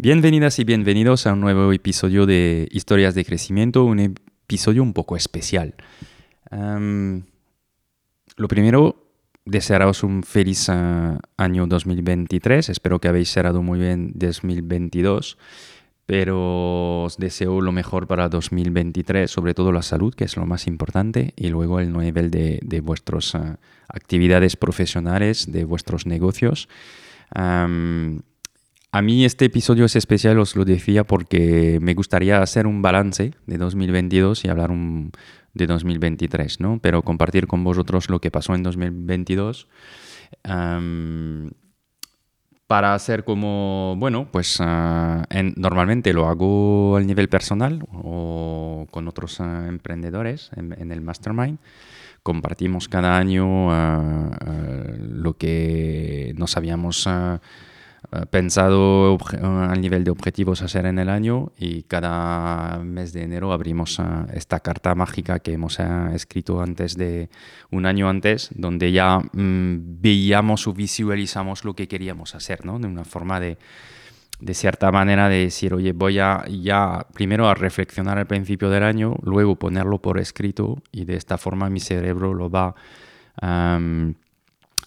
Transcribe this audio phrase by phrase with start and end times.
[0.00, 5.16] Bienvenidas y bienvenidos a un nuevo episodio de Historias de Crecimiento, un episodio un poco
[5.16, 5.74] especial.
[6.52, 9.10] lo primero,
[9.44, 12.68] desearos un feliz ah, año 2023.
[12.68, 15.36] Espero que habéis cerrado muy bien 2022,
[16.06, 20.68] pero os deseo lo mejor para 2023, sobre todo la salud, que es lo más
[20.68, 23.58] importante, y luego el nivel de, vuestras ah,
[23.88, 26.68] actividades profesionales, de vuestros negocios.
[28.90, 33.34] A mí este episodio es especial, os lo decía, porque me gustaría hacer un balance
[33.46, 34.70] de 2022 y hablar
[35.52, 36.78] de 2023, ¿no?
[36.80, 39.68] Pero compartir con vosotros lo que pasó en 2022
[42.66, 45.24] para hacer como, bueno, pues ah,
[45.56, 51.58] normalmente lo hago al nivel personal o con otros ah, emprendedores en, el mastermind
[52.22, 54.30] compartimos cada año ah,
[54.98, 57.08] lo que nos habíamos
[58.30, 63.22] pensado eh, al nivel de objetivos a hacer en el año y cada mes de
[63.22, 67.28] enero abrimos eh, esta carta mágica que hemos escrito antes de
[67.70, 72.78] un año antes, donde ya mm, veíamos o visualizamos lo que queríamos hacer, ¿no?
[72.78, 73.58] De una forma de,
[74.40, 78.84] de cierta manera de decir, oye, voy a ya primero a reflexionar al principio del
[78.84, 82.74] año, luego ponerlo por escrito y de esta forma mi cerebro lo va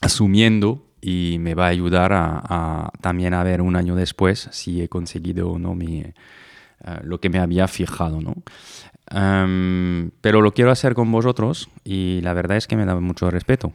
[0.01, 4.87] asumiendo y me va a ayudar a, también a ver un año después si he
[4.87, 6.13] conseguido o no eh,
[7.03, 8.21] lo que me había fijado.
[8.21, 8.35] ¿no?
[9.09, 13.29] Em, pero lo quiero hacer con vosotros y la verdad es que me da mucho
[13.31, 13.73] respeto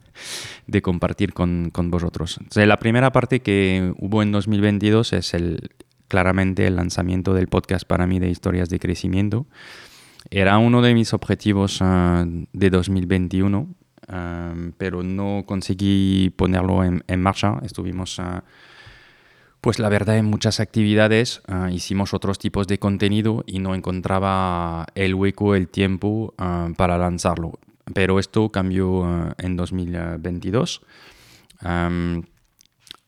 [0.66, 2.38] de compartir con, con vosotros.
[2.54, 5.34] la primera parte que hubo en 2022 es
[6.08, 9.46] claramente el lanzamiento del podcast para mí de historias de crecimiento.
[10.30, 13.74] Era uno de mis objetivos eh, de 2021
[14.78, 17.58] pero no conseguí ponerlo en, marcha.
[17.62, 18.44] Estuvimos, ah,
[19.60, 21.42] pues la verdad, en muchas actividades.
[21.46, 26.98] Ah, hicimos otros tipos de contenido y no encontraba el hueco, el tiempo ah, para
[26.98, 27.58] lanzarlo.
[27.94, 30.82] Pero esto cambió en 2022.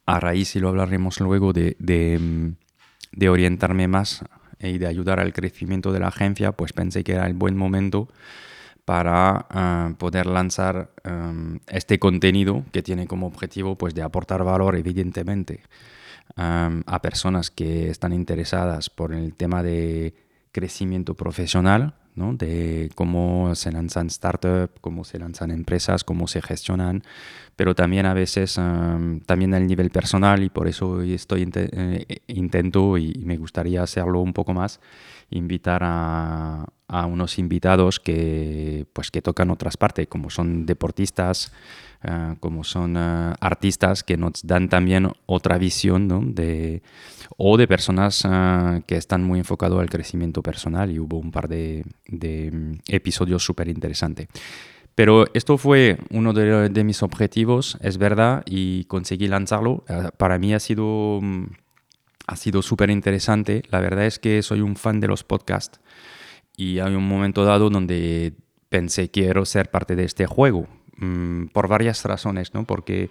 [0.07, 4.25] a raíz, y lo hablaremos luego, de, de orientarme más
[4.59, 8.09] y de ayudar al crecimiento de la agencia, pues pensé que era el buen momento
[8.85, 14.77] para eh, poder lanzar eh, este contenido que tiene como objetivo pues, de aportar valor,
[14.77, 15.63] evidentemente,
[16.37, 20.15] eh, a personas que están interesadas por el tema de
[20.53, 22.35] crecimiento profesional, ¿no?
[22.35, 27.03] de cómo se lanzan startups, cómo se lanzan empresas, cómo se gestionan,
[27.57, 31.51] pero también a veces también el nivel personal y por eso estoy
[32.29, 34.79] intento y me gustaría hacerlo un poco más,
[35.31, 41.53] invitar a, a unos invitados que, pues, que tocan otras partes, como son deportistas,
[42.07, 46.83] eh, como son eh, artistas que nos dan también otra visión de,
[47.39, 51.49] o de personas eh, que están muy enfocados al crecimiento personal y hubo un par
[51.49, 54.29] de, de mm, episodios súper interesantes.
[54.95, 59.83] Pero esto fue uno de, de, mis objetivos, es verdad, y conseguí lanzarlo.
[60.19, 61.47] para mí ha sido, mm,
[62.27, 63.63] ha sido súper interesante.
[63.71, 65.81] La verdad es que soy un fan de los podcasts
[66.57, 68.33] y hay un momento dado donde
[68.69, 70.67] pensé quiero ser parte de este juego
[70.97, 72.65] mm, por varias razones, ¿no?
[72.65, 73.11] Porque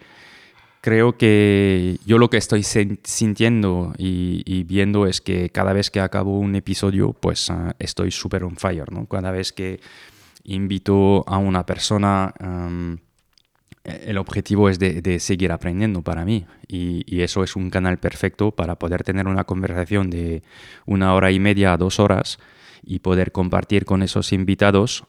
[0.82, 6.38] creo que yo lo que estoy sintiendo y, viendo es que cada vez que acabo
[6.40, 9.06] un episodio, pues ah, estoy súper on fire, ¿no?
[9.06, 9.80] Cada vez que
[10.44, 12.34] invito a una persona,
[13.86, 18.76] el objetivo es de, seguir aprendiendo para mí y, eso es un canal perfecto para
[18.76, 20.44] poder tener una conversación de
[20.86, 22.40] una hora y media a dos horas
[22.86, 25.06] y poder compartir con esos invitados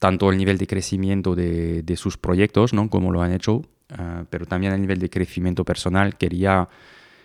[0.00, 2.88] tanto el nivel de crecimiento de, sus proyectos, ¿no?
[2.88, 6.16] como lo han hecho, ah, pero también el nivel de crecimiento personal.
[6.16, 6.68] Quería,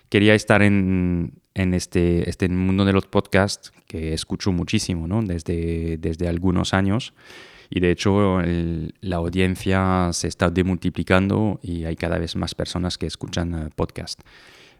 [0.10, 5.24] quería estar en, en este, este mundo de los podcasts que escucho muchísimo ¿no?
[5.24, 7.14] desde, desde algunos años.
[7.70, 13.08] Y de hecho la audiencia se está demultiplicando y hay cada vez más personas que
[13.08, 14.20] escuchan uh, podcast.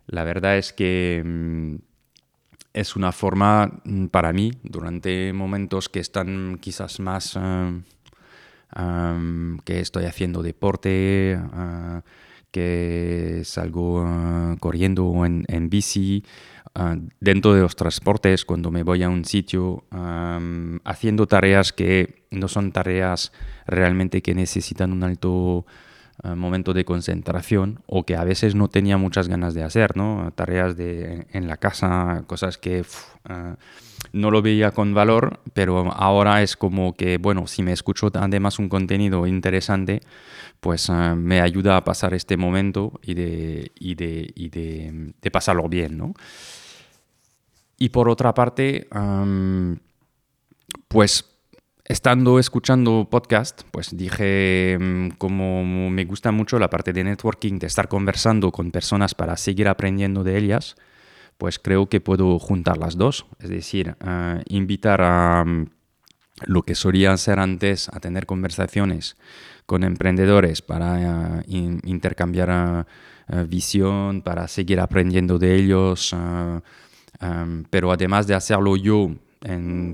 [0.06, 1.76] La verdad es que mm,
[2.76, 7.82] es una forma mm, para mí, durante momentos que están quizás más eh,
[9.64, 12.02] que estoy haciendo deporte, eh,
[12.52, 16.24] que salgo eh, corriendo en, en bici,
[17.22, 19.86] dentro de los transportes, cuando me voy a un sitio,
[20.84, 23.32] haciendo tareas que no son tareas
[23.66, 25.66] realmente que necesitan un alto
[26.24, 30.32] eh, momento de concentración o que a veces no tenía muchas ganas de hacer, ¿no?
[30.34, 32.86] Tareas de, en la casa, cosas que
[33.30, 33.56] eh,
[34.14, 38.60] no lo veía con valor, pero ahora es como que, bueno, si me escucho además
[38.60, 40.02] un contenido interesante,
[40.62, 45.32] pues eh, me ayuda a pasar este momento y de, y de, y de, de
[45.32, 46.14] pasarlo bien, ¿no?
[47.78, 48.88] Y por otra parte,
[50.88, 51.35] pues
[51.86, 57.68] estando escuchando podcast, pues dije, mm, como me gusta mucho la parte de networking, de
[57.68, 60.76] estar conversando con personas para seguir aprendiendo de ellas,
[61.38, 63.28] pues creo que puedo juntar las dos.
[63.40, 65.68] Es decir, eh, invitar a mm,
[66.48, 69.16] lo que solía ser antes, a tener conversaciones
[69.68, 72.88] con emprendedores para eh, intercambiar
[73.28, 76.16] eh, visión, para seguir aprendiendo de ellos,
[77.70, 79.16] pero además de hacerlo yo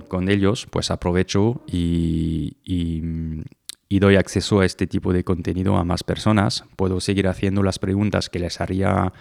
[0.07, 2.55] con ellos, pues aprovecho y,
[3.89, 6.63] doy acceso a este tipo de contenido a más personas.
[6.75, 9.13] Puedo seguir haciendo las preguntas que les haría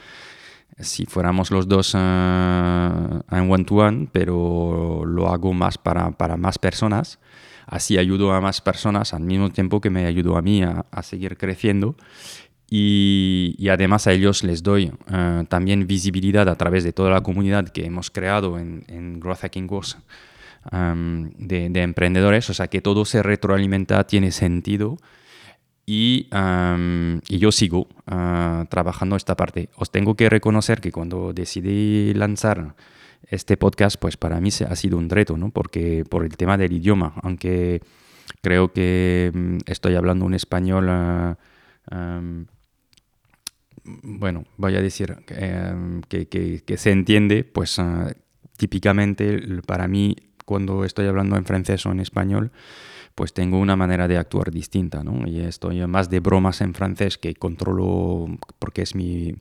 [0.79, 7.19] si fuéramos los dos uh, en one-to-one, pero lo hago más para, más personas.
[7.67, 11.37] Así ayudo a más personas al mismo tiempo que me ayudo a mí a, seguir
[11.37, 11.97] creciendo.
[12.73, 17.69] Y, además a ellos les doy uh, también visibilidad a través de toda la comunidad
[17.69, 19.97] que hemos creado en, en Growth Hacking Course
[20.71, 24.99] de, emprendedores, o sea que todo se retroalimenta, tiene sentido
[25.87, 26.29] y,
[27.29, 29.71] y yo sigo uh, trabajando esta parte.
[29.77, 32.75] Os tengo que reconocer que cuando decidí lanzar
[33.29, 35.51] este podcast, pues para mí ha sido un reto, ¿no?
[35.51, 37.81] Porque por el tema del idioma, aunque
[38.41, 41.37] creo que mm, estoy hablando un español, ah,
[43.85, 48.13] bueno, voy a decir que, que, que, se entiende, pues ah,
[48.57, 52.51] típicamente para mí cuando estoy hablando en francés o en español,
[53.15, 55.27] pues tengo una manera de actuar distinta, ¿no?
[55.27, 58.27] Y estoy más de bromas en francés que controlo
[58.59, 59.35] porque es mi,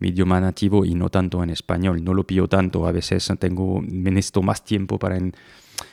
[0.00, 2.04] idioma nativo y no tanto en español.
[2.04, 5.18] No lo pillo tanto, a veces tengo, necesito más tiempo para,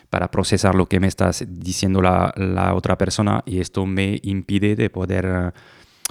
[0.10, 4.76] para procesar lo que me está diciendo la, la, otra persona y esto me impide
[4.76, 5.54] de poder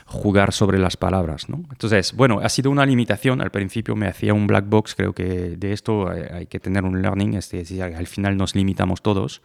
[0.06, 1.48] jugar sobre las palabras.
[1.48, 1.58] ¿no?
[1.70, 3.40] Entonces, bueno, ha sido una limitación.
[3.40, 7.02] Al principio me hacía un black box, creo que de esto hay, que tener un
[7.02, 9.42] learning, es decir, al final nos limitamos todos.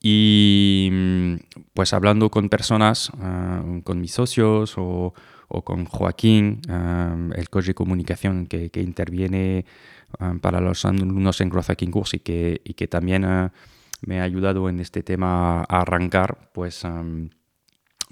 [0.00, 0.90] Y
[1.74, 5.14] pues hablando con personas, ah, con mis socios o,
[5.48, 9.64] o con Joaquín, ah, el coach de comunicación que, que interviene
[10.18, 13.50] ah, para los alumnos en Growth Hacking Course y que, y que también
[14.06, 16.84] me ha ayudado en este tema a arrancar, pues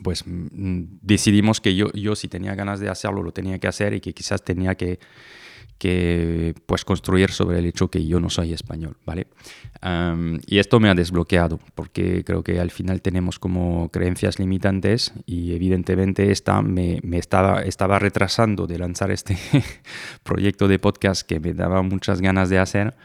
[0.03, 3.95] pues mm, decidimos que yo, yo si tenía ganas de hacerlo, lo tenía que hacer
[3.95, 4.99] y que quizás tenía que,
[5.79, 9.27] que pues construir sobre el hecho que yo no soy español, ¿vale?
[10.47, 15.53] y esto me ha desbloqueado porque creo que al final tenemos como creencias limitantes y
[15.53, 19.37] evidentemente esta me, me estaba, estaba retrasando de lanzar este
[20.23, 22.97] proyecto de podcast que me daba muchas ganas de hacer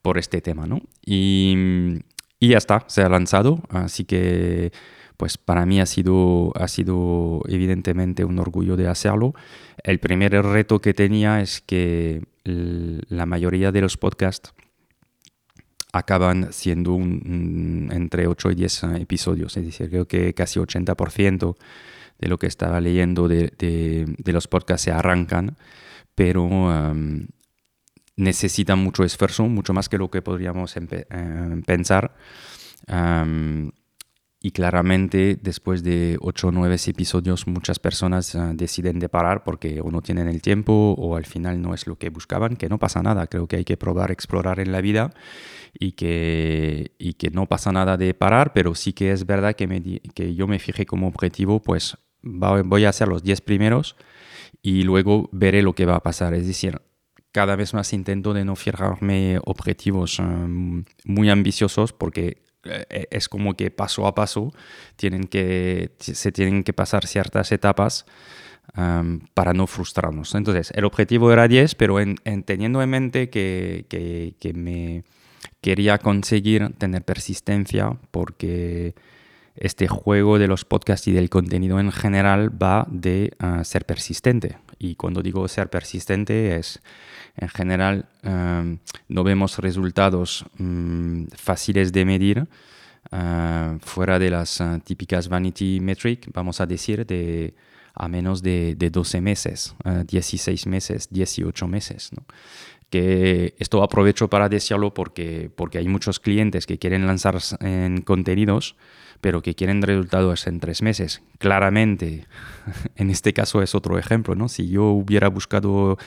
[0.00, 0.80] por este tema, ¿no?
[1.04, 1.56] Y,
[2.38, 4.70] y ya está, se ha lanzado, así que
[5.18, 9.34] pues para mí ha sido, ha sido evidentemente un orgullo de hacerlo.
[9.82, 14.54] El primer reto que tenía es que la mayoría de los podcasts
[15.92, 21.56] acaban siendo entre 8 y 10 episodios, es decir, creo que casi 80%
[22.20, 25.56] de lo que estaba leyendo de, los podcasts se arrancan,
[26.14, 27.26] pero um,
[28.16, 32.14] necesitan mucho esfuerzo, mucho más que lo que podríamos eh, pensar.
[32.86, 33.70] Um,
[34.40, 39.80] y claramente después de 8 o 9 episodios muchas personas ah, deciden de parar porque
[39.80, 42.78] o no tienen el tiempo o al final no es lo que buscaban, que no
[42.78, 45.10] pasa nada, creo que hay que probar, explorar en la vida
[45.72, 49.66] y que, y que no pasa nada de parar, pero sí que es verdad que,
[49.66, 53.96] me, que yo me fijé como objetivo, pues voy a hacer los 10 primeros
[54.62, 56.80] y luego veré lo que va a pasar, es decir,
[57.32, 60.46] cada vez más intento de no fijarme objetivos ah,
[61.04, 62.47] muy ambiciosos porque
[62.88, 64.52] es como que paso a paso
[64.96, 68.06] tienen que, se tienen que pasar ciertas etapas
[69.34, 70.34] para no frustrarnos.
[70.34, 75.04] Entonces, el objetivo era 10, pero en, teniendo en mente que, que, me
[75.60, 78.94] quería conseguir tener persistencia porque
[79.56, 84.58] este juego de los podcasts y del contenido en general va de ah, ser persistente.
[84.78, 86.80] Y cuando digo ser persistente es
[87.36, 92.46] en general em, no vemos resultados mm, fáciles de medir
[93.10, 97.54] eh, fuera de las eh, típicas vanity metric, vamos a decir, de
[97.94, 99.74] a menos de, 12 meses,
[100.06, 102.10] 16 meses, 18 meses.
[102.12, 102.24] ¿no?
[102.90, 108.76] que esto aprovecho para decirlo porque, porque hay muchos clientes que quieren lanzar en contenidos,
[109.20, 111.22] pero que quieren resultados en tres meses.
[111.38, 112.26] Claramente,
[112.96, 114.48] en este caso es otro ejemplo, ¿no?
[114.48, 115.98] Si yo hubiera buscado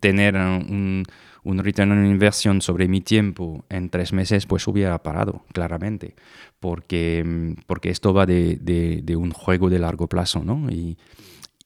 [0.00, 1.04] tener un,
[1.46, 6.16] un return on inversión sobre mi tiempo en tres meses, pues hubiera parado, claramente,
[6.58, 10.68] porque, porque esto va de, de, un juego de largo plazo, ¿no?
[10.68, 10.98] Y,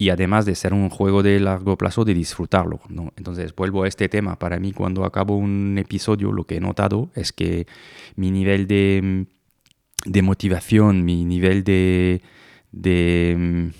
[0.00, 2.80] y además de ser un juego de largo plazo, de disfrutarlo.
[2.88, 3.12] ¿no?
[3.18, 4.38] Entonces vuelvo a este tema.
[4.38, 7.66] Para mí, cuando acabo un episodio, lo que he notado es que
[8.16, 9.26] mi nivel de,
[10.06, 12.22] de motivación, mi nivel de,
[12.72, 13.72] de,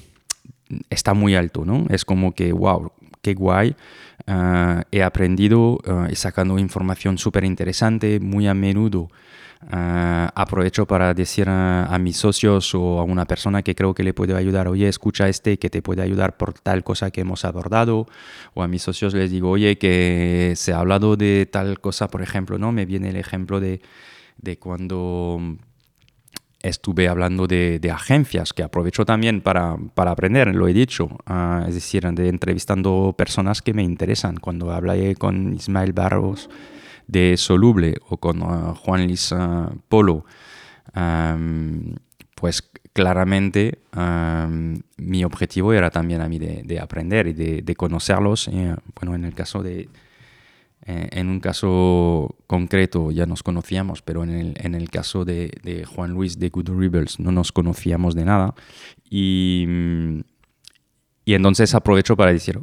[0.91, 1.87] está muy alto, ¿no?
[1.89, 3.75] Es como que, wow, qué guay.
[4.27, 9.09] Ah, he aprendido, uh, he sacado información súper interesante, muy a menudo
[9.63, 14.15] Uh, aprovecho para decir a, mis socios o a una persona que creo que le
[14.15, 18.07] puede ayudar, oye, escucha este que te puede ayudar por tal cosa que hemos abordado.
[18.55, 22.23] O a mis socios les digo, oye, que se ha hablado de tal cosa, por
[22.23, 22.73] ejemplo, ¿no?
[22.73, 23.83] Me viene el ejemplo de,
[24.39, 25.39] de cuando
[26.63, 31.67] estuve hablando de, de, agencias, que aprovecho también para, para aprender, lo he dicho, uh,
[31.69, 34.39] es decir, de entrevistando personas que me interesan.
[34.39, 36.49] Cuando hablé con Ismael Barros,
[37.11, 40.25] de Soluble o con uh, Juan Luis uh, Polo,
[40.95, 41.95] um,
[42.35, 48.49] pues claramente um, mi objetivo era también a mí de, aprender y de, conocerlos.
[48.49, 49.89] Eh, bueno, en el caso de,
[50.87, 55.51] eh, en un caso concreto ya nos conocíamos, pero en el, en el caso de,
[55.63, 58.55] de, Juan Luis de Good Rebels no nos conocíamos de nada.
[59.09, 59.67] Y,
[61.25, 62.61] y entonces aprovecho para decir,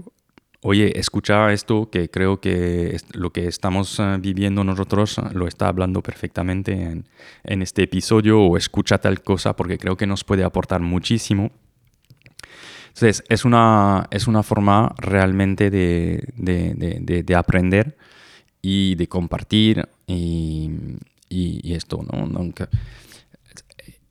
[0.62, 5.68] oye, escucha esto que creo que lo que estamos eh, viviendo nosotros eh, lo está
[5.68, 7.04] hablando perfectamente
[7.44, 11.52] en, este episodio o escucha tal cosa porque creo que nos puede aportar muchísimo.
[12.88, 17.96] Entonces, es una, es una forma realmente de, de, aprender
[18.60, 20.72] y de compartir y,
[21.30, 22.54] y, esto, ¿no?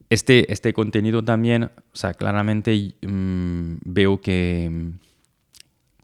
[0.08, 4.92] este, este contenido también, o sea, claramente mm, veo que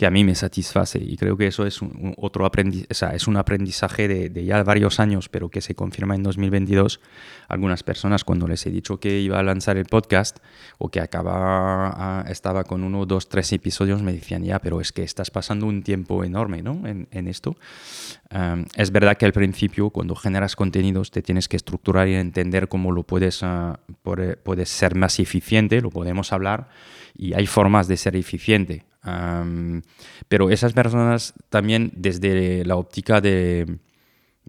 [0.06, 2.50] a mí me satisface y creo que eso es un, otro
[2.90, 7.00] sea, es un aprendizaje de, ya varios años, pero que se confirma en 2022.
[7.48, 10.38] Algunas personas cuando les he dicho que iba a lanzar el podcast
[10.78, 15.02] o que acaba, estaba con uno, dos, tres episodios, me decían, ya, pero es que
[15.02, 16.86] estás pasando un tiempo enorme ¿no?
[16.86, 17.56] en, en esto.
[18.76, 22.92] es verdad que al principio, cuando generas contenidos, te tienes que estructurar y entender cómo
[22.92, 23.76] lo puedes, uh,
[24.42, 26.68] puedes ser más eficiente, lo podemos hablar,
[27.14, 28.84] y hay formas de ser eficiente
[30.28, 33.78] pero esas personas también desde la óptica de,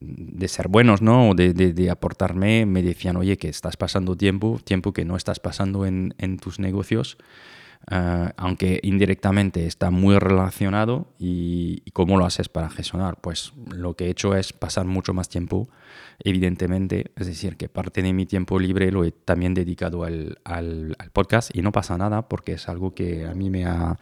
[0.04, 1.30] de ser buenos, ¿no?
[1.30, 5.40] O de, de, aportarme, me decían, oye, que estás pasando tiempo, tiempo que no estás
[5.40, 7.18] pasando en, en tus negocios,
[7.88, 13.18] ah, aunque indirectamente está muy relacionado y, cómo lo haces para gestionar.
[13.22, 15.70] Pues lo que he hecho es pasar mucho más tiempo,
[16.20, 20.96] evidentemente, es decir, que parte de mi tiempo libre lo he también dedicado al, al,
[20.98, 23.98] al podcast y no pasa nada porque es algo que a mí me ha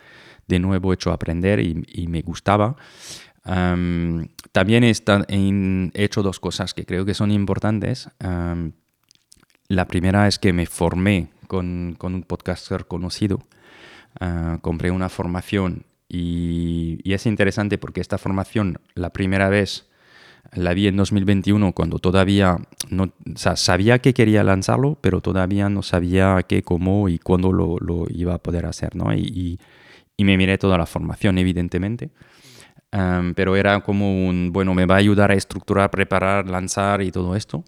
[0.52, 2.76] de nuevo hecho aprender y, me gustaba.
[3.44, 8.10] también he, hecho dos cosas que creo que son importantes.
[9.68, 13.40] la primera es que me formé con, un podcaster conocido.
[14.20, 19.88] Ah, compré una formación y, es interesante porque esta formación la primera vez
[20.54, 22.58] la vi en 2021 cuando todavía
[22.90, 28.34] no sabía que quería lanzarlo, pero todavía no sabía qué, cómo y cuándo lo, iba
[28.34, 28.98] a poder hacer.
[28.98, 29.14] ¿no?
[29.14, 29.58] y
[30.24, 32.12] me miré toda la formación, evidentemente.
[33.36, 37.36] pero era como un, bueno, me va a ayudar a estructurar, preparar, lanzar y todo
[37.36, 37.64] esto.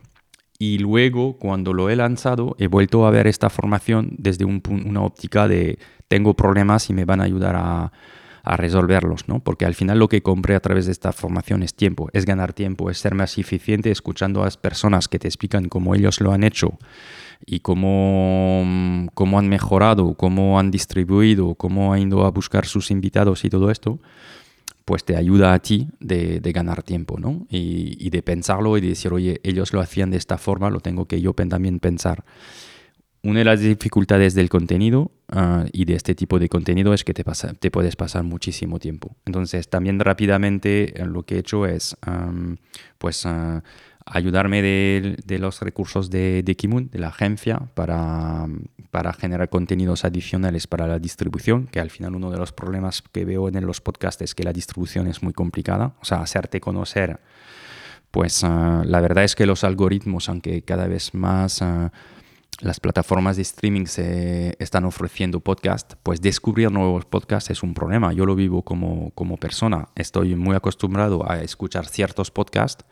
[0.60, 5.02] Y luego, cuando lo he lanzado, he vuelto a ver esta formación desde un, una
[5.02, 7.92] óptica de tengo problemas y me van a ayudar a,
[8.44, 9.40] a resolverlos, ¿no?
[9.40, 12.52] Porque al final lo que compré a través de esta formación es tiempo, es ganar
[12.52, 16.34] tiempo, es ser más eficiente escuchando a las personas que te explican cómo ellos lo
[16.34, 16.78] han hecho
[17.46, 23.46] y cómo, cómo han mejorado, cómo han distribuido, cómo han ido a buscar sus invitados
[23.46, 24.00] y todo esto,
[24.84, 27.48] pues te ayuda a ti de, de ganar tiempo, ¿no?
[27.50, 30.82] Y, y, de pensarlo y de decir, oye, ellos lo hacían de esta forma, lo
[30.82, 32.26] tengo que yo también pensar.
[33.26, 37.14] Una de las dificultades del contenido ah, y de este tipo de contenido es que
[37.14, 39.16] te, pasa, te puedes pasar muchísimo tiempo.
[39.26, 41.96] Entonces, también rápidamente eh, lo que he hecho es,
[42.98, 43.62] pues, uh,
[44.06, 48.46] ayudarme de, los recursos de, de, Kimun, de la agencia, para,
[48.92, 53.24] para, generar contenidos adicionales para la distribución, que al final uno de los problemas que
[53.24, 57.22] veo en los podcasts es que la distribución es muy complicada, o sea, hacerte conocer,
[58.12, 61.64] pues uh, la verdad es que los algoritmos, aunque cada vez más...
[62.62, 68.14] Las plataformas de streaming se están ofreciendo podcast, pues descubrir nuevos podcasts es un problema.
[68.14, 69.90] Yo lo vivo como, como persona.
[69.96, 72.86] Estoy muy acostumbrado a escuchar ciertos podcasts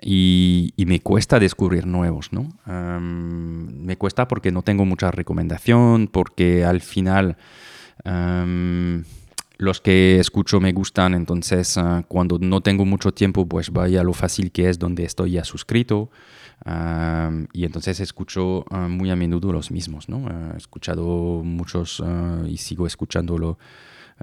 [0.00, 2.48] y, me cuesta descubrir nuevos, ¿no?
[2.66, 7.36] me cuesta porque no tengo mucha recomendación, porque al final
[9.58, 14.12] los que escucho me gustan, entonces ah, cuando no tengo mucho tiempo, pues vaya lo
[14.12, 16.10] fácil que es donde estoy ya suscrito.
[17.52, 20.28] Y entonces escucho ah, muy a menudo los mismos, ¿no?
[20.28, 22.02] he escuchado muchos
[22.46, 23.58] y sigo escuchándolo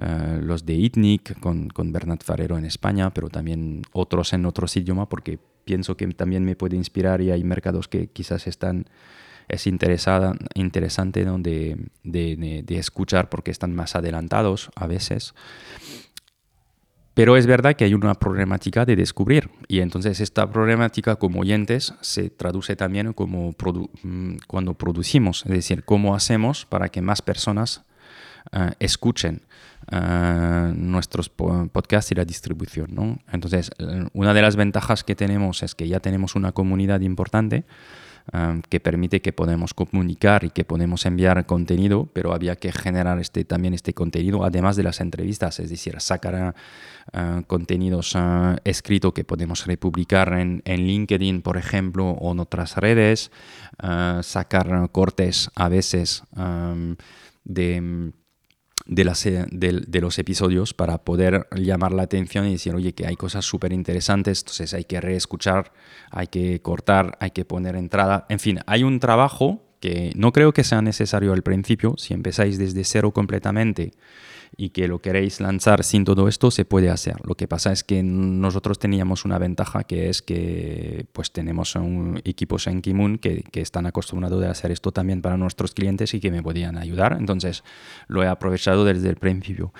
[0.02, 4.74] eh, los de ITNIC con, con Bernat Farero en España, pero también otros en otros
[4.76, 8.86] idiomas, porque pienso que también me puede inspirar y hay mercados que quizás están
[9.48, 15.34] es interesada, interesante de, de, de, escuchar porque están más adelantados a veces.
[17.14, 21.94] Pero es verdad que hay una problemática de descubrir y entonces esta problemática como oyentes
[22.00, 23.54] se traduce también como
[24.02, 27.82] mm, cuando producimos, es decir, cómo hacemos para que más personas
[28.52, 29.42] eh, escuchen
[29.90, 32.94] eh, nuestros podcasts y la distribución.
[32.94, 33.18] ¿no?
[33.32, 33.70] Entonces,
[34.12, 37.64] una de las ventajas que tenemos es que ya tenemos una comunidad importante
[38.68, 43.44] que permite que podemos comunicar y que podemos enviar contenido, pero había que generar este,
[43.44, 46.54] también este contenido, además de las entrevistas, es decir, sacar
[47.12, 48.16] uh, contenidos
[48.64, 53.30] escritos que podemos republicar en, en, LinkedIn, por ejemplo, o en otras redes,
[54.22, 56.22] sacar cortes a veces
[57.44, 58.12] de
[58.90, 63.06] de, las, eh, de, los episodios para poder llamar la atención y decir, oye, que
[63.06, 65.72] hay cosas súper interesantes, entonces hay que reescuchar,
[66.10, 68.26] hay que cortar, hay que poner entrada.
[68.28, 72.58] En fin, hay un trabajo que no creo que sea necesario al principio, si empezáis
[72.58, 73.92] desde cero completamente
[74.56, 77.16] y que lo queréis lanzar sin todo esto, se puede hacer.
[77.24, 82.20] Lo que pasa es que nosotros teníamos una ventaja que es que pues tenemos un,
[82.24, 86.20] equipos en Kimun que, que, están acostumbrados a hacer esto también para nuestros clientes y
[86.20, 87.16] que me podían ayudar.
[87.18, 87.62] Entonces
[88.08, 89.72] lo he aprovechado desde el principio.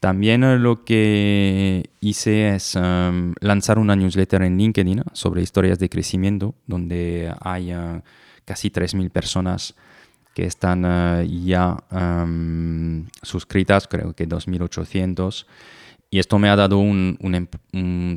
[0.00, 6.54] También lo que hice es um, lanzar una newsletter en LinkedIn sobre historias de crecimiento,
[6.66, 8.00] donde hay uh,
[8.48, 9.74] casi 3.000 personas
[10.32, 15.44] que están eh, ya em, suscritas, creo que 2.800.
[16.10, 17.18] Y esto me ha dado un,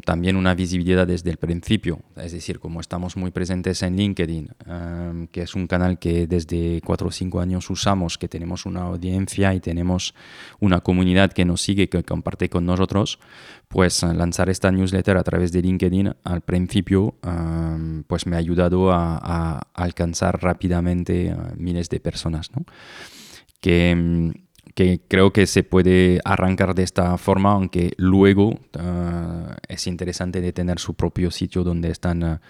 [0.06, 2.00] también una visibilidad desde el principio.
[2.16, 6.80] Es decir, como estamos muy presentes en LinkedIn, em, que es un canal que desde
[6.86, 10.16] 4 o 5 años usamos, que tenemos una audiencia y tenemos
[10.62, 13.20] una comunidad que nos sigue, que comparte con nosotros,
[13.68, 18.40] pues eh, lanzar esta newsletter a través de LinkedIn al principio em, pues me ha
[18.40, 22.52] ayudado a, alcanzar rápidamente miles de personas.
[22.56, 22.64] ¿no?
[23.60, 24.34] Que em,
[24.74, 30.80] que creo que se puede arrancar de esta forma, aunque luego ah, es interesante tener
[30.80, 32.42] su propio sitio donde están ah,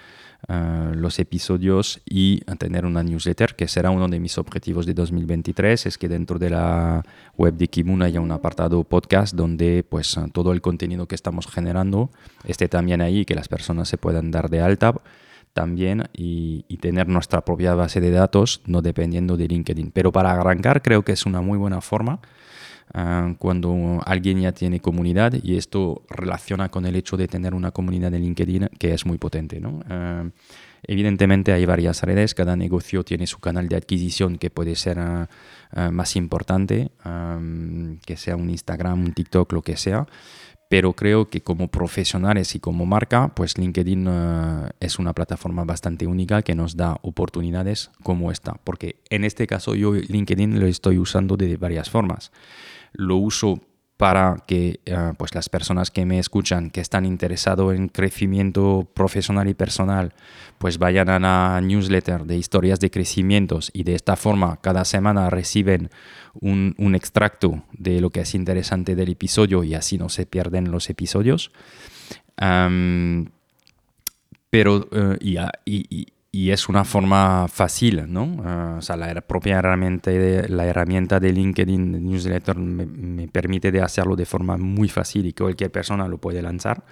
[0.47, 5.85] ah, los episodios y tener una newsletter, que será uno de mis objetivos de 2023,
[5.85, 7.03] es que dentro de la
[7.37, 12.11] web de Kimun haya un apartado podcast donde pues todo el contenido que estamos generando
[12.45, 14.93] esté también ahí, que las personas se puedan dar de alta
[15.53, 19.91] también y, tener nuestra propia base de datos, no dependiendo de LinkedIn.
[19.91, 22.21] Pero para arrancar creo que es una muy buena forma
[22.93, 27.69] ah, cuando alguien ya tiene comunidad y esto relaciona con el hecho de tener una
[27.69, 29.59] comunidad de LinkedIn que es muy potente.
[29.59, 29.81] ¿no?
[29.87, 30.25] Ah,
[30.81, 35.27] evidentemente hay varias redes, cada negocio tiene su canal de adquisición que puede ser ah,
[35.91, 36.89] más importante,
[38.05, 40.07] que sea un Instagram, un TikTok, lo que sea
[40.71, 46.07] pero creo que como profesionales y como marca, pues LinkedIn eh, es una plataforma bastante
[46.07, 50.97] única que nos da oportunidades como esta, porque en este caso yo LinkedIn lo estoy
[50.97, 52.31] usando de varias formas.
[52.93, 53.59] Lo uso
[54.01, 59.47] para que eh, pues las personas que me escuchan, que están interesados en crecimiento profesional
[59.47, 60.15] y personal,
[60.57, 65.29] pues vayan a la newsletter de historias de crecimientos y de esta forma cada semana
[65.29, 65.91] reciben
[66.33, 70.89] un, extracto de lo que es interesante del episodio y así no se pierden los
[70.89, 71.51] episodios.
[74.49, 75.17] pero, eh,
[75.63, 78.37] y es una forma fácil, ¿no?
[78.45, 83.71] Ah, o sea, la propia herramienta de, la herramienta de LinkedIn de Newsletter me, permite
[83.71, 86.83] de hacerlo de forma muy fácil y cualquier persona lo puede lanzar.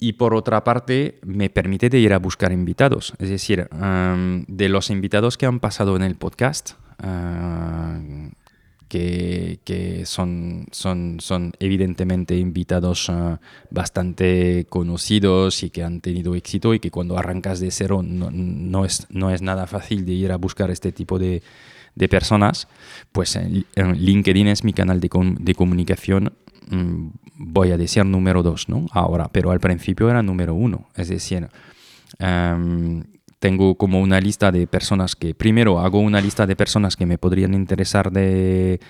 [0.00, 3.12] y por otra parte, me permite de ir a buscar invitados.
[3.18, 7.98] Es decir, de los invitados que han pasado en el podcast, ah,
[8.98, 16.80] que, son, son, son evidentemente invitados ah, bastante conocidos y que han tenido éxito y
[16.80, 20.36] que cuando arrancas de cero no, no, es, no es nada fácil de ir a
[20.36, 21.42] buscar este tipo de,
[21.94, 22.68] de personas,
[23.12, 23.38] pues
[23.76, 26.32] LinkedIn es mi canal de, de comunicación,
[26.68, 28.86] mm, voy a decir número dos, ¿no?
[28.92, 31.48] Ahora, pero al principio era número uno, es decir,
[33.44, 37.18] tengo como una lista de personas que, primero hago una lista de personas que me
[37.18, 38.80] podrían interesar de,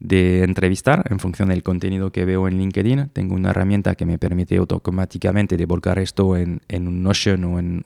[0.00, 3.10] de entrevistar en función del contenido que veo en LinkedIn.
[3.12, 7.84] Tengo una herramienta que me permite automáticamente de volcar esto en, un Notion o en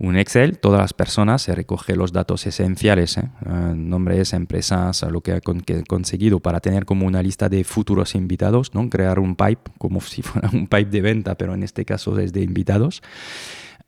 [0.00, 3.28] un Excel, todas las personas, se recoge los datos esenciales, ¿eh?
[3.44, 5.40] Ah, nombres, empresas, lo que ha
[5.86, 8.88] conseguido para tener como una lista de futuros invitados, ¿no?
[8.88, 12.32] crear un pipe como si fuera un pipe de venta, pero en este caso es
[12.32, 13.02] de invitados.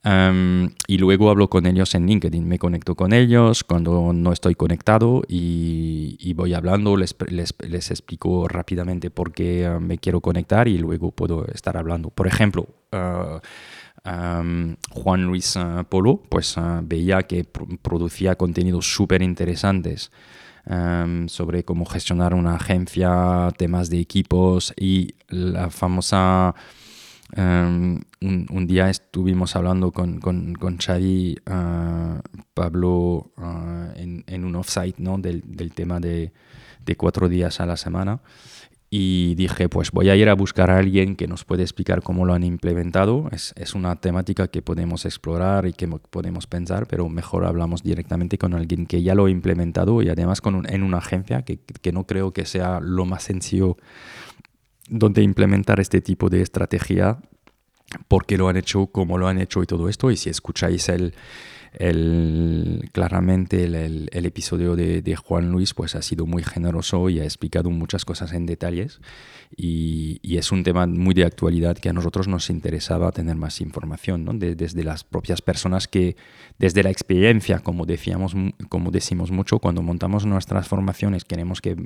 [0.05, 5.23] Y luego hablo con ellos en LinkedIn, me conecto con ellos cuando no estoy conectado
[5.29, 11.13] y, voy hablando, les, les, explico rápidamente por qué ah, me quiero conectar y luego
[11.13, 12.11] puedo estar hablando.
[12.11, 13.39] Por ejemplo, uh,
[14.91, 20.11] Juan Luis eh, Polo, pues eh, veía que producía contenidos súper interesantes
[21.27, 26.55] sobre cómo gestionar una agencia, temas de equipos y la famosa...
[27.37, 32.21] un, día estuvimos hablando con, con, con Xavi, eh,
[32.55, 33.33] Pablo,
[33.97, 35.19] en, en, un offsite ¿no?
[35.19, 36.33] del, del tema de,
[36.85, 38.21] de, cuatro días a la semana
[38.95, 42.27] y dije, pues voy a ir a buscar a alguien que nos puede explicar cómo
[42.27, 43.31] lo han implementado.
[43.33, 48.37] Es, es, una temática que podemos explorar y que podemos pensar, pero mejor hablamos directamente
[48.37, 51.91] con alguien que ya lo ha implementado y además con en una agencia que, que,
[51.91, 53.79] no creo que sea lo más sencillo
[54.89, 57.19] donde implementar este tipo de estrategia,
[58.09, 60.11] porque lo han hecho, cómo lo han hecho y todo esto.
[60.11, 61.15] Y si escucháis el,
[62.93, 68.05] claramente el, episodio de, Juan Luis pues ha sido muy generoso y ha explicado muchas
[68.05, 69.01] cosas en detalles
[69.57, 74.39] y, es un tema muy de actualidad que a nosotros nos interesaba tener más información
[74.39, 76.17] desde las propias personas que
[76.59, 78.35] desde la experiencia como decíamos
[78.69, 81.77] como decimos mucho cuando montamos nuestras formaciones queremos que,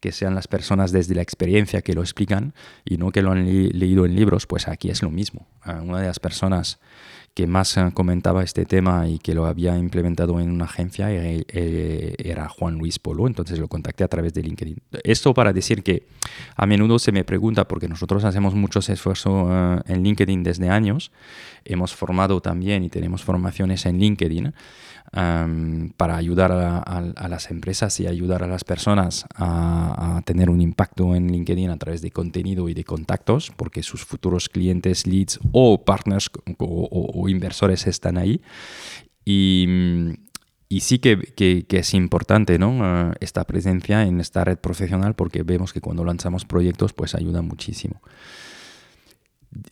[0.00, 3.44] que sean las personas desde la experiencia que lo explican y no que lo han
[3.44, 5.46] leído en libros pues aquí es lo mismo.
[5.64, 6.78] Una de las personas
[7.36, 11.44] que más eh, comentaba este tema y que lo había implementado en una agencia eh,
[11.48, 14.78] eh, era Juan Luis Polo, entonces lo contacté a través de LinkedIn.
[15.04, 16.06] Esto para decir que
[16.56, 21.12] a menudo se me pregunta, porque nosotros hacemos muchos esfuerzos en LinkedIn desde años,
[21.66, 24.54] hemos formado también y tenemos formaciones en LinkedIn,
[25.12, 31.30] para ayudar a, las empresas y ayudar a las personas a, tener un impacto en
[31.30, 36.30] LinkedIn a través de contenido y de contactos, porque sus futuros clientes, leads o partners
[36.58, 38.40] o, inversores están ahí.
[39.24, 39.68] Y,
[40.80, 42.58] sí que, es importante.
[42.60, 47.42] Ah, esta presencia en esta red profesional porque vemos que cuando lanzamos proyectos pues ayuda
[47.42, 48.02] muchísimo.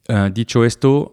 [0.09, 1.11] Ah, dicho esto,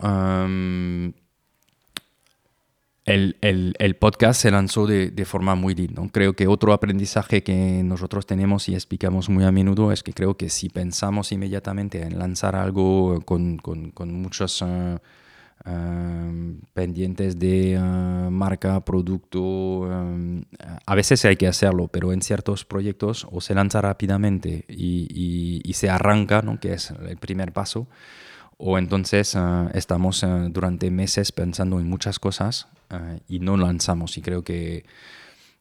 [3.05, 6.01] el, podcast se lanzó de, forma muy linda.
[6.11, 10.37] Creo que otro aprendizaje que nosotros tenemos y explicamos muy a menudo es que creo
[10.37, 13.59] que si pensamos inmediatamente en lanzar algo con,
[14.07, 14.97] muchos eh,
[15.65, 19.89] eh, pendientes de eh, marca, producto,
[20.85, 25.73] a veces hay que hacerlo, pero en ciertos proyectos o se lanza rápidamente y, y
[25.73, 26.59] se arranca, ¿no?
[26.59, 27.87] que es el primer paso,
[28.63, 29.36] o entonces
[29.74, 34.17] estamos durante meses pensando en muchas cosas Ah, y no lanzamos.
[34.17, 34.84] Y creo que,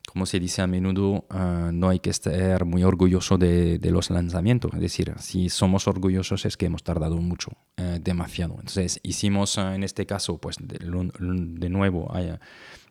[0.06, 1.24] como se dice a menudo,
[1.72, 4.72] no hay que estar muy orgulloso de, de, los lanzamientos.
[4.74, 8.54] Es decir, si somos orgullosos es que hemos tardado mucho, eh, demasiado.
[8.54, 12.12] Entonces hicimos en este caso, pues de, de nuevo,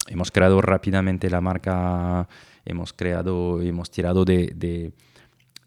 [0.07, 2.29] hemos creado rápidamente la marca,
[2.63, 4.93] hemos creado, hemos tirado de, de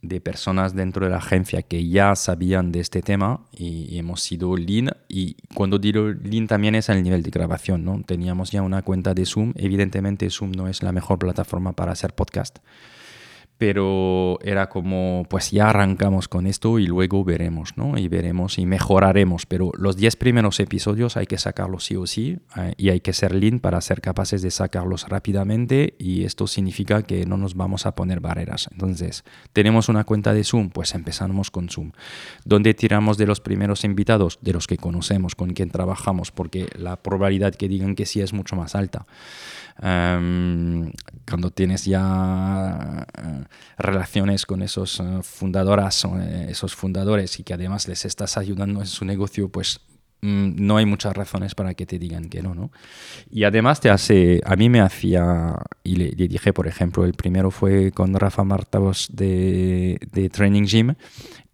[0.03, 4.57] de personas dentro de la agencia que ya sabían de este tema y, hemos sido
[4.57, 4.91] lean.
[5.09, 8.03] Y cuando digo lean también es al nivel de grabación, ¿no?
[8.05, 12.15] Teníamos ya una cuenta de Zoom, evidentemente Zoom no es la mejor plataforma para hacer
[12.15, 12.59] podcast,
[13.63, 17.97] pero era como, pues ya arrancamos con esto y luego veremos, ¿no?
[17.97, 22.39] Y veremos y mejoraremos, pero los 10 primeros episodios hay que sacarlos sí o sí
[22.57, 27.05] eh, y hay que ser lean para ser capaces de sacarlos rápidamente y esto significa
[27.05, 28.69] que no nos vamos a poner barreras.
[28.73, 29.23] Entonces,
[29.53, 31.93] tenemos una cuenta de Zoom, pues empezamos con Zoom.
[32.45, 34.41] ¿Dónde tiramos de los primeros invitados?
[34.43, 38.33] De los que conocemos, con quien trabajamos, porque la probabilidad que digan que sí es
[38.33, 39.07] mucho más alta.
[39.81, 40.93] Em,
[41.29, 43.45] cuando tienes ya eh,
[43.79, 48.81] relaciones con esos eh, fundadoras o eh, esos fundadores y que además les estás ayudando
[48.81, 49.81] en su negocio, pues
[50.21, 52.71] mm, no hay muchas razones para que te digan que no, ¿no?
[53.31, 57.51] Y además te hace, a mí me hacía, y le, dije, por ejemplo, el primero
[57.51, 60.95] fue con Rafa Martaos de, de Training Gym,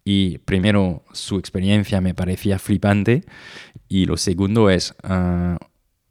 [0.03, 3.23] y primero su experiencia me parecía flipante,
[3.87, 4.93] y lo segundo es,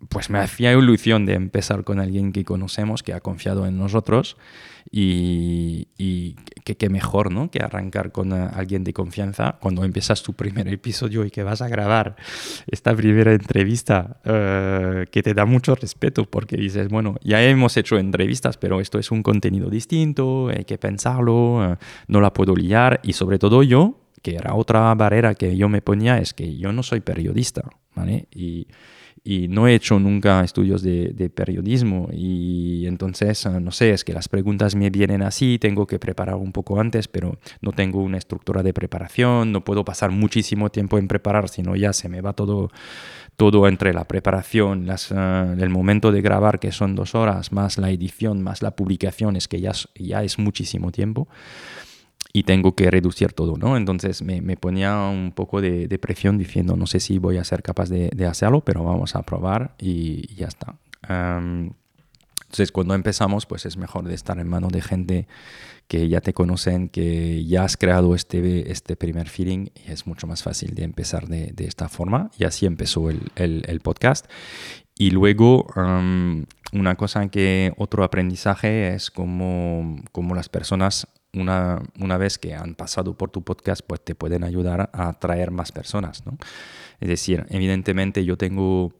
[0.08, 4.37] pues me hacía ilusión de empezar con alguien que conocemos, que ha confiado en nosotros
[4.90, 7.50] y, y que, mejor, ¿no?
[7.50, 11.68] Que arrancar con alguien de confianza cuando empiezas tu primer episodio y que vas a
[11.68, 12.16] grabar
[12.68, 17.98] esta primera entrevista eh, que te da mucho respeto porque dices, bueno, ya hemos hecho
[17.98, 23.00] entrevistas, pero esto es un contenido distinto, hay que pensarlo, eh, no la puedo liar
[23.02, 26.72] y sobre todo yo, que era otra barrera que yo me ponía, es que yo
[26.72, 27.62] no soy periodista,
[27.94, 28.28] ¿vale?
[28.30, 28.68] Y
[29.24, 34.12] y no he hecho nunca estudios de, periodismo y entonces, eh, no sé, es que
[34.12, 38.18] las preguntas me vienen así, tengo que preparar un poco antes, pero no tengo una
[38.18, 42.33] estructura de preparación, no puedo pasar muchísimo tiempo en preparar, sino ya se me va
[42.33, 42.70] todo,
[43.37, 45.14] todo entre la preparación, las, eh,
[45.59, 49.48] el momento de grabar, que son dos horas, más la edición, más la publicación, es
[49.48, 51.28] que ya, ya es muchísimo tiempo
[52.38, 53.77] y tengo que reducir todo, ¿no?
[53.77, 57.42] Entonces me, me ponía un poco de, de, presión diciendo, no sé si voy a
[57.42, 60.77] ser capaz de, de hacerlo, pero vamos a probar y, ya está.
[61.09, 65.27] entonces cuando empezamos, pues es mejor de estar en manos de gente
[65.88, 70.29] que ya te conocen, que ya has creado este, este primer feeling y es mucho
[70.29, 72.31] más fácil de empezar de, de esta forma.
[72.38, 74.27] Y así empezó el, el, el podcast.
[74.96, 75.66] Y luego,
[76.72, 82.75] una cosa que otro aprendizaje es como, como las personas una, una, vez que han
[82.75, 86.38] pasado por tu podcast, pues te pueden ayudar a atraer más personas, ¿no?
[87.01, 88.93] Es decir, evidentemente yo tengo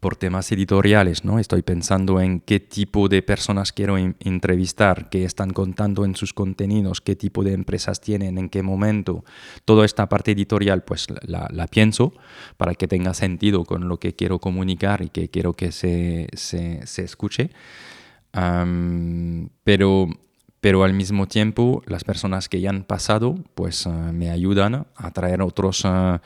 [0.00, 1.38] por temas editoriales, ¿no?
[1.38, 7.00] Estoy pensando en qué tipo de personas quiero entrevistar, qué están contando en sus contenidos,
[7.00, 9.24] qué tipo de empresas tienen, en qué momento.
[9.64, 12.14] Toda esta parte editorial, pues la, la pienso
[12.56, 16.86] para que tenga sentido con lo que quiero comunicar y que quiero que se, se,
[16.86, 17.50] se escuche.
[19.64, 20.08] pero
[20.62, 25.10] pero al mismo tiempo las personas que ya han pasado pues eh, me ayudan a
[25.10, 26.20] traer otros uh,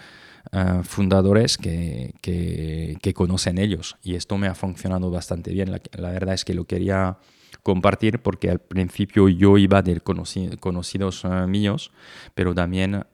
[0.82, 5.72] fundadores que, que, conocen ellos y esto me ha funcionado bastante bien.
[5.72, 7.16] La, verdad es que lo quería
[7.62, 11.92] compartir porque al principio yo iba de conocidos míos,
[12.34, 13.06] pero también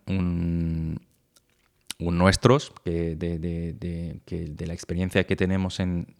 [2.00, 6.16] nuestros, que de la experiencia que tenemos en,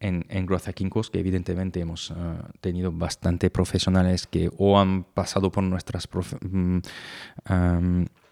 [0.00, 0.68] en, en Growth
[1.10, 2.14] que evidentemente hemos uh,
[2.60, 6.08] tenido bastante profesionales que o han pasado por nuestras
[6.42, 6.80] um,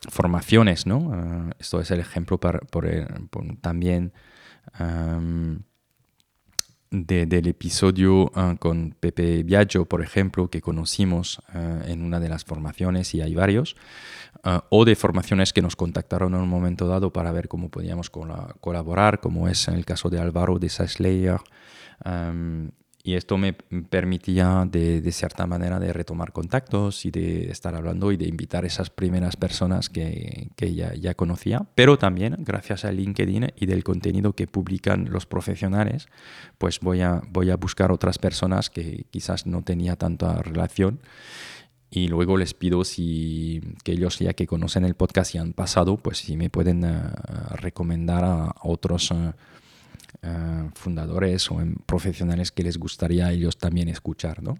[0.08, 0.98] formaciones, ¿no?
[0.98, 2.88] Uh, esto es el ejemplo para, por,
[3.28, 4.12] por también
[6.90, 12.44] de, del episodio uh, con Pepe Biagio, por ejemplo, que conocimos en una de las
[12.44, 13.76] formaciones y hay varios,
[14.42, 19.20] o de formaciones que nos contactaron en un momento dado para ver cómo podíamos colaborar,
[19.20, 21.40] como es en el caso de Álvaro de Slayer,
[23.02, 28.12] y esto me permitía de, de, cierta manera de retomar contactos y de estar hablando
[28.12, 32.92] y de invitar esas primeras personas que, que ya, ya, conocía, pero también gracias a
[32.92, 36.08] LinkedIn y del contenido que publican los profesionales,
[36.58, 41.00] pues voy a, voy a buscar otras personas que quizás no tenía tanta relación
[41.90, 45.96] y luego les pido si que ellos ya que conocen el podcast y han pasado,
[45.96, 49.32] pues si me pueden uh, recomendar a otros uh,
[50.74, 54.58] fundadores o profesionales que les gustaría a ellos también escuchar, ¿no?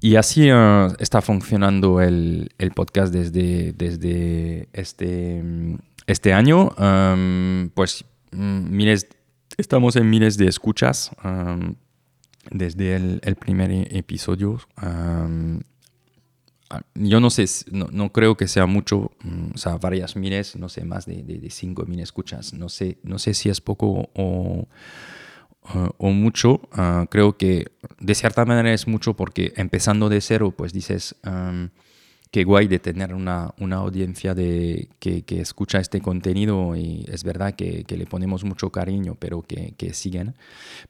[0.00, 0.50] Y así
[0.98, 5.42] está funcionando el, el, podcast desde, desde este,
[6.06, 6.74] este año.
[6.76, 9.06] Um, pues mm, miles,
[9.56, 11.74] estamos en miles de escuchas um,
[12.50, 14.60] desde el, primer episodio.
[14.82, 15.60] Um,
[16.70, 20.56] Ah, yo no sé, no, no, creo que sea mucho, mm, o sea, varias miles,
[20.56, 22.54] no sé, más de, de, cinco mil escuchas.
[22.54, 24.66] No sé, no sé si es poco o,
[25.98, 26.62] o, mucho.
[26.76, 27.66] Uh, creo que
[28.00, 31.16] de cierta manera es mucho porque empezando de cero, pues dices,
[32.34, 37.22] qué guay de tener una, una audiencia de, que, que, escucha este contenido y es
[37.22, 40.34] verdad que, que le ponemos mucho cariño, pero que, que, siguen.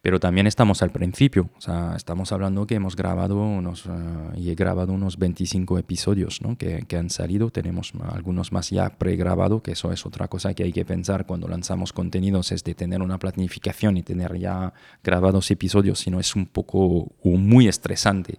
[0.01, 4.49] Pero también estamos al principio, o sea, estamos hablando que hemos grabado unos, uh, y
[4.49, 6.57] he grabado unos 25 episodios ¿no?
[6.57, 10.73] que, han salido, tenemos algunos más ya pregrabado, que eso es otra cosa que hay
[10.73, 15.99] que pensar cuando lanzamos contenidos, es de tener una planificación y tener ya grabados episodios,
[15.99, 18.39] si no es un poco muy estresante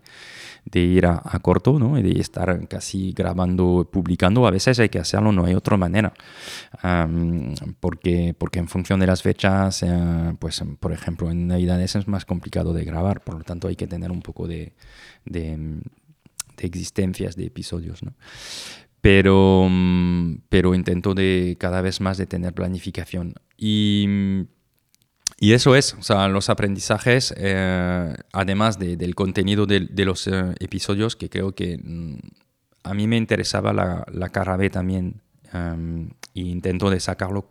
[0.66, 1.98] de ir a, a corto ¿no?
[1.98, 4.48] y de estar casi grabando, publicando.
[4.48, 6.14] A veces hay que hacerlo, no hay otra manera.
[7.80, 12.26] Porque, porque en función de las fechas, uh, pues por ejemplo en Navidades es más
[12.26, 14.74] complicado de grabar, por lo tanto hay que tener un poco de,
[15.26, 18.04] de, de existencias de episodios.
[18.04, 18.14] ¿no?
[19.02, 19.70] Pero,
[20.50, 23.36] pero intento de cada vez más de tener planificación.
[23.56, 24.48] Y
[25.38, 30.56] y eso es, o sea, los aprendizajes, eh, además de, del contenido de, los eh,
[30.60, 32.18] episodios, que creo que mm,
[32.84, 35.22] a mí me interesaba la, la cara B también,
[35.54, 37.50] um, e intento sacarlo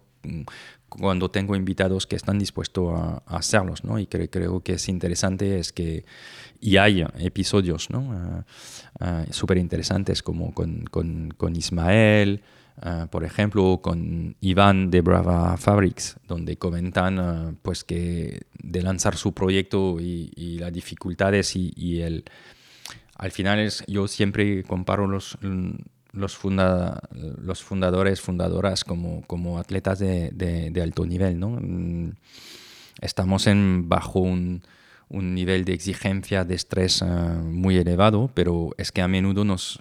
[0.89, 3.99] cuando tengo invitados que están dispuestos a, hacerlos, ¿no?
[3.99, 6.07] Y creo que es interesante es que,
[6.61, 8.45] y hay episodios, ¿no?
[9.31, 12.43] Súper interesantes como con, con Ismael,
[12.83, 19.17] Ah, por ejemplo, con Iván de Brava Fabrics, donde comentan ah, pues que de lanzar
[19.17, 22.25] su proyecto y, las dificultades y, el...
[23.17, 25.39] Al final es, yo siempre comparo los,
[26.13, 31.39] los, los fundadores, fundadoras como, como atletas de, de, alto nivel.
[31.39, 31.51] ¿no?
[31.51, 32.15] Mm,
[33.01, 34.63] estamos en, bajo un,
[35.09, 39.81] un nivel de exigencia, de estrés eh, muy elevado, pero es que a menudo nos,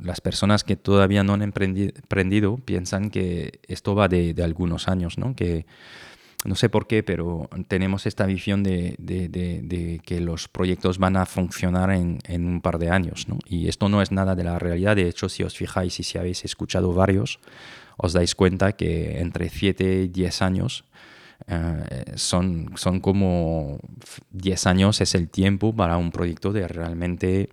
[0.00, 5.34] las personas que todavía no han emprendido piensan que esto va de, algunos años, ¿no?
[5.34, 5.66] Que,
[6.44, 11.90] no sé por qué, pero tenemos esta visión de, que los proyectos van a funcionar
[11.90, 13.38] en, en, un par de años, ¿no?
[13.46, 14.94] Y esto no es nada de la realidad.
[14.96, 17.40] De hecho, si os fijáis y si habéis escuchado varios,
[17.96, 20.84] os dais cuenta que entre 7 y 10 años
[21.46, 23.78] eh, son, son como
[24.30, 27.50] 10 años es el tiempo para un proyecto de realmente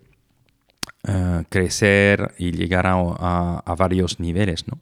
[1.04, 4.78] eh, crecer y llegar a, a, varios niveles, ¿no?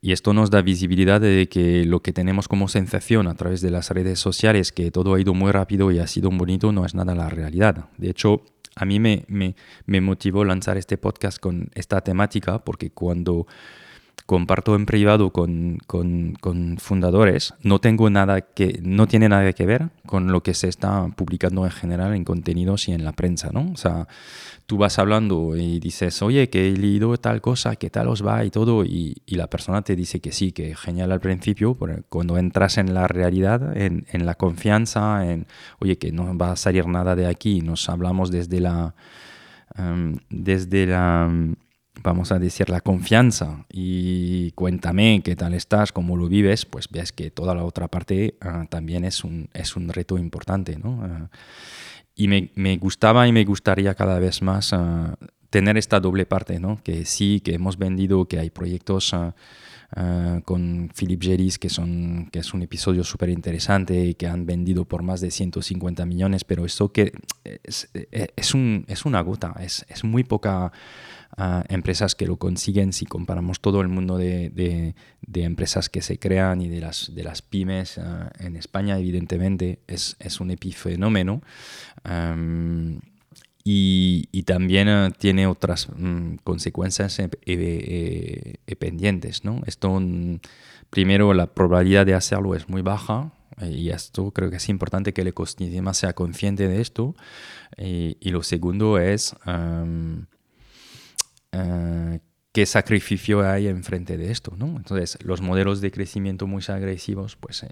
[0.00, 3.72] Y esto nos da visibilidad de que lo que tenemos como sensación a través de
[3.72, 6.94] las redes sociales, que todo ha ido muy rápido y ha sido bonito, no es
[6.94, 7.86] nada la realidad.
[7.96, 8.42] De hecho,
[8.76, 13.48] a mí me, me, me motivó lanzar este podcast con esta temática porque cuando
[14.28, 19.88] comparto en privado con, con, fundadores, no tengo nada que, no tiene nada que ver
[20.04, 23.70] con lo que se está publicando en general en contenidos y en la prensa, ¿no?
[23.72, 24.06] O sea,
[24.66, 28.44] tú vas hablando y dices, oye, que he leído tal cosa, que tal os va
[28.44, 32.36] y todo, y, la persona te dice que sí, que genial al principio, pero cuando
[32.36, 35.46] entras en la realidad, en, la confianza, en,
[35.78, 38.94] oye, que no va a salir nada de aquí, nos hablamos desde la...
[39.74, 41.30] Em, desde la
[42.02, 47.12] vamos a decir, la confianza y cuéntame qué tal estás, cómo lo vives, pues ves
[47.12, 50.78] que toda la otra parte ah, también es un, es un reto importante.
[50.78, 51.00] ¿no?
[51.02, 51.30] Ah,
[52.14, 55.16] y me, me, gustaba y me gustaría cada vez más ah,
[55.50, 56.80] tener esta doble parte, ¿no?
[56.82, 59.14] que sí, que hemos vendido, que hay proyectos
[60.44, 64.84] con Philip Geris, que, son, que es un episodio súper interesante y que han vendido
[64.84, 67.12] por más de 150 millones, pero eso que
[67.62, 70.72] es, es, un, es una gota, es, es muy poca
[71.68, 76.60] empresas que lo consiguen si comparamos todo el mundo de, de, empresas que se crean
[76.60, 81.42] y de las, de las pymes ah, en España, evidentemente es, es un epifenómeno.
[83.64, 89.44] y, y, también ah, tiene otras mm, consecuencias eh, eh, eh, pendientes.
[89.44, 89.62] ¿no?
[89.66, 90.40] Esto, mm,
[90.90, 95.22] primero, la probabilidad de hacerlo es muy baja, y esto creo que es importante que
[95.22, 97.16] el ecosistema sea consciente de esto.
[97.76, 99.34] Y, y lo segundo es
[101.52, 102.20] eh,
[102.52, 104.66] qué sacrificio hay enfrente de esto, ¿no?
[104.66, 107.68] Entonces, los modelos de crecimiento muy agresivos pues, eh,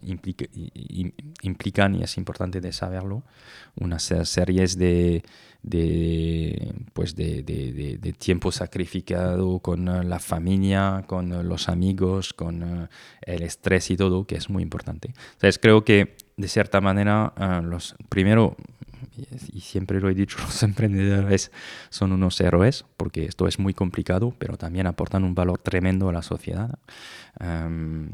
[1.42, 3.24] implican, y es importante de saberlo,
[3.74, 5.24] unas series de,
[5.62, 12.88] de, pues de, de, de, tiempo sacrificado con eh, la familia, con los amigos, con
[13.22, 15.14] el estrés y todo, que es muy importante.
[15.32, 18.56] Entonces, creo que de cierta manera, los, primero,
[19.52, 21.50] y siempre lo he dicho, los emprendedores
[21.90, 26.12] son unos héroes, porque esto es muy complicado, pero también aportan un valor tremendo a
[26.12, 26.79] la sociedad,
[27.40, 28.11] um,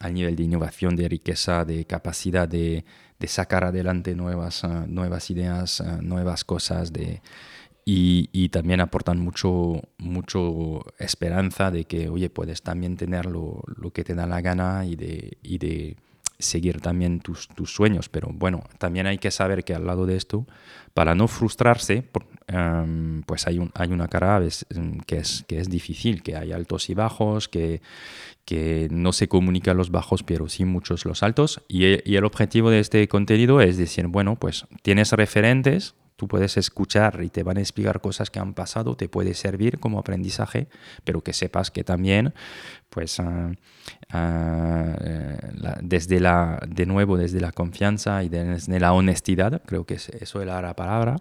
[0.00, 2.84] al nivel de innovación, de riqueza, de capacidad de,
[3.18, 7.22] de sacar adelante nuevas, uh, nuevas ideas, uh, nuevas cosas, de,
[7.84, 13.92] y, y, también aportan mucho, mucho esperanza de que, oye, puedes también tener lo, lo
[13.92, 15.96] que te da la gana y de, y de
[16.38, 20.16] seguir también tus, tus, sueños, pero bueno, también hay que saber que al lado de
[20.16, 20.46] esto,
[20.94, 22.08] para no frustrarse,
[22.46, 26.52] em, pues hay, un, hay una cara em, que es, que es difícil, que hay
[26.52, 27.80] altos y bajos, que,
[28.44, 31.62] que no se comunican los bajos, pero sí muchos los altos.
[31.68, 36.56] Y, y el objetivo de este contenido es decir, bueno, pues tienes referentes, tú puedes
[36.56, 40.68] escuchar y te van a explicar cosas que han pasado, te puede servir como aprendizaje,
[41.04, 42.34] pero que sepas que también,
[42.90, 43.52] pues, ah,
[44.10, 44.96] ah,
[45.82, 50.62] desde la, de nuevo, desde la confianza y desde la honestidad, creo que eso era
[50.62, 51.16] la palabra,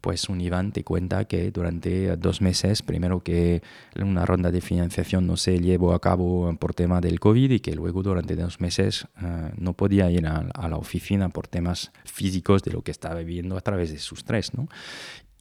[0.00, 3.62] pues un Iván te cuenta que durante dos meses, primero que
[4.00, 7.74] una ronda de financiación no se llevó a cabo por tema del COVID y que
[7.74, 12.62] luego durante dos meses ah, no podía ir a, a la oficina por temas físicos
[12.62, 14.68] de lo que estaba viviendo a través de sus tres ¿no?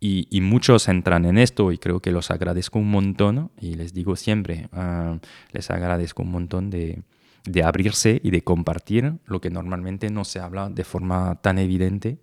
[0.08, 4.16] Y, muchos entran en esto y creo que los agradezco un montón y les digo
[4.16, 5.18] siempre, ah,
[5.52, 7.02] les agradezco un montón de,
[7.46, 12.20] de, abrirse y de compartir lo que normalmente no se habla de forma tan evidente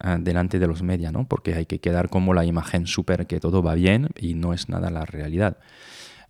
[0.00, 1.28] ah, delante de los medios, ¿no?
[1.28, 4.70] porque hay que quedar como la imagen súper que todo va bien y no es
[4.70, 5.58] nada la realidad.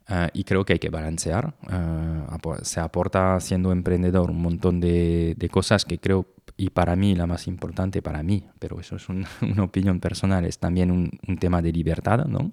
[0.09, 1.55] Ah, y creo que hay que balancear.
[2.63, 6.27] se aporta siendo emprendedor un montón de, de cosas que creo
[6.59, 9.09] y para mí la más importante para mí, pero eso es
[9.43, 12.51] una opinión personal, es también un, tema de libertad, ¿no?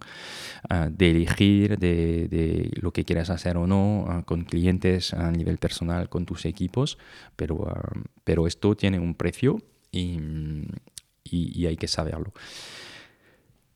[0.69, 5.31] Ah, de elegir de, de, lo que quieras hacer o no ah, con clientes a
[5.31, 6.97] nivel personal, con tus equipos,
[7.35, 7.91] pero, ah,
[8.23, 10.19] pero esto tiene un precio y,
[11.23, 12.33] y, hay que saberlo.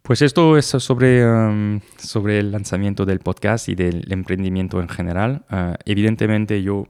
[0.02, 1.22] Pues esto es sobre,
[1.98, 5.46] sobre el lanzamiento del podcast y del emprendimiento en general.
[5.86, 6.88] evidentemente yo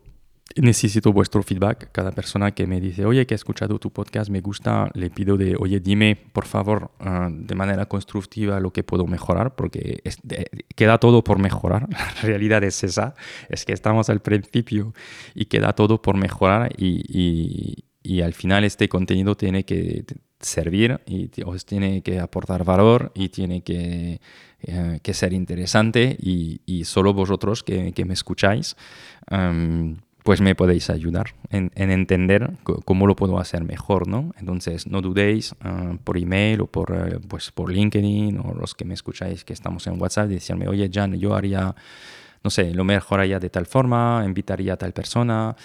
[0.62, 1.92] necesito vuestro feedback.
[1.92, 5.38] Cada persona que me dice, oye, que he escuchado tu podcast, me gusta, le pido
[5.38, 10.02] de, oye, dime, por favor, ah, de manera constructiva lo que puedo mejorar, porque
[10.76, 11.88] queda todo por mejorar.
[11.92, 13.16] La realidad es esa,
[13.50, 14.94] es que estamos al principio
[15.36, 20.06] y queda todo por mejorar y, y, al final este contenido tiene que
[20.40, 24.22] servir y os tiene que aportar valor y tiene que,
[24.62, 28.76] eh, que ser interesante y, y, solo vosotros que, que me escucháis
[30.28, 32.52] pues me podéis ayudar en, entender
[32.84, 34.34] cómo lo puedo hacer mejor, ¿no?
[34.38, 38.84] Entonces, no dudéis ah, por email o por, eh, pues, por LinkedIn o los que
[38.84, 41.74] me escucháis que estamos en WhatsApp, decirme, oye, Jan, yo haría,
[42.44, 45.56] no sé, lo mejoraría de tal forma, invitaría a tal persona.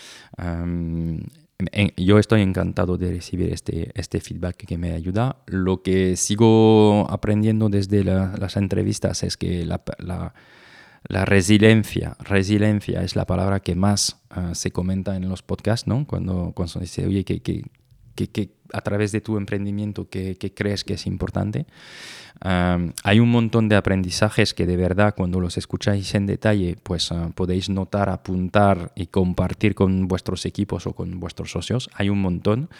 [1.96, 5.38] yo estoy encantado de recibir este, este feedback que me ayuda.
[5.46, 10.34] Lo que sigo aprendiendo desde las entrevistas es que la la
[11.08, 16.06] resiliencia, resiliencia es la palabra que más ah, se comenta en los podcasts, ¿no?
[16.06, 17.64] Cuando, cuando se dice, oye, que, que,
[18.14, 21.66] que, a través de tu emprendimiento que, crees que es importante.
[22.40, 27.30] hay un montón de aprendizajes que de verdad cuando los escucháis en detalle, pues ah,
[27.34, 31.90] podéis notar, apuntar y compartir con vuestros equipos o con vuestros socios.
[31.94, 32.70] Hay un montón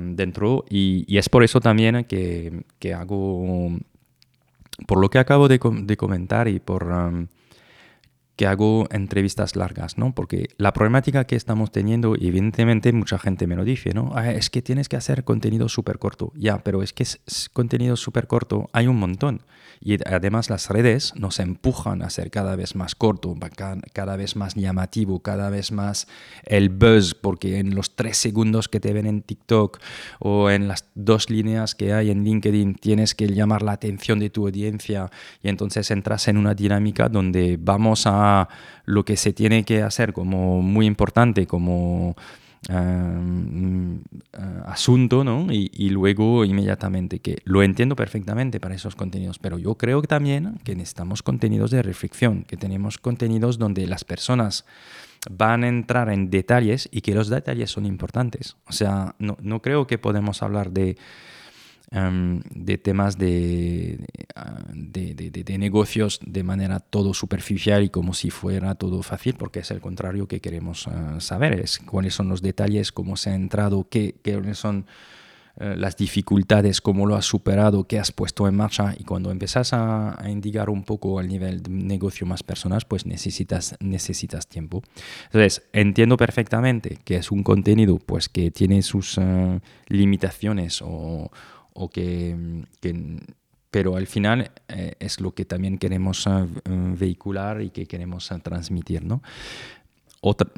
[0.00, 3.78] dentro y, es por eso también que, que hago
[4.86, 6.92] por lo que acabo de, comentar y por
[8.36, 10.14] que hago entrevistas largas, ¿no?
[10.14, 14.12] Porque la problemática que estamos teniendo, evidentemente mucha gente me lo dice, ¿no?
[14.14, 16.32] Ah, es que tienes que hacer contenido súper corto.
[16.36, 19.42] Ya, pero es que es, contenido súper corto hay un montón.
[19.80, 23.34] Y además las redes nos empujan a ser cada vez más corto,
[23.92, 26.06] cada vez más llamativo, cada vez más
[26.44, 29.78] el buzz, porque en los tres segundos que te ven en TikTok
[30.18, 34.30] o en las dos líneas que hay en LinkedIn tienes que llamar la atención de
[34.30, 35.10] tu audiencia
[35.42, 38.25] y entonces entras en una dinámica donde vamos a
[38.84, 42.16] lo que se tiene que hacer como muy importante, como
[42.68, 43.98] eh,
[44.66, 45.46] asunto, ¿no?
[45.52, 50.74] Y, luego inmediatamente que lo entiendo perfectamente para esos contenidos, pero yo creo también que
[50.74, 54.64] necesitamos contenidos de reflexión, que tenemos contenidos donde las personas
[55.30, 58.56] van a entrar en detalles y que los detalles son importantes.
[58.66, 60.96] O sea, no, no creo que podemos hablar de
[61.92, 64.04] Em, de temas de,
[64.74, 69.70] de, de, negocios de manera todo superficial y como si fuera todo fácil, porque es
[69.70, 73.86] el contrario que queremos eh, saber, es cuáles son los detalles, cómo se ha entrado,
[73.88, 74.86] qué, qué son
[75.58, 79.72] eh, las dificultades, cómo lo has superado, qué has puesto en marcha y cuando empiezas
[79.72, 84.82] a, a, indicar un poco al nivel de negocio más personal, pues necesitas, necesitas tiempo.
[85.26, 91.30] Entonces, entiendo perfectamente que es un contenido pues que tiene sus eh, limitaciones o,
[91.76, 92.34] o que,
[93.70, 96.46] pero al final eh, es lo que también queremos eh,
[96.98, 99.22] vehicular y que queremos eh, transmitir, ¿no?
[100.22, 100.50] Otra,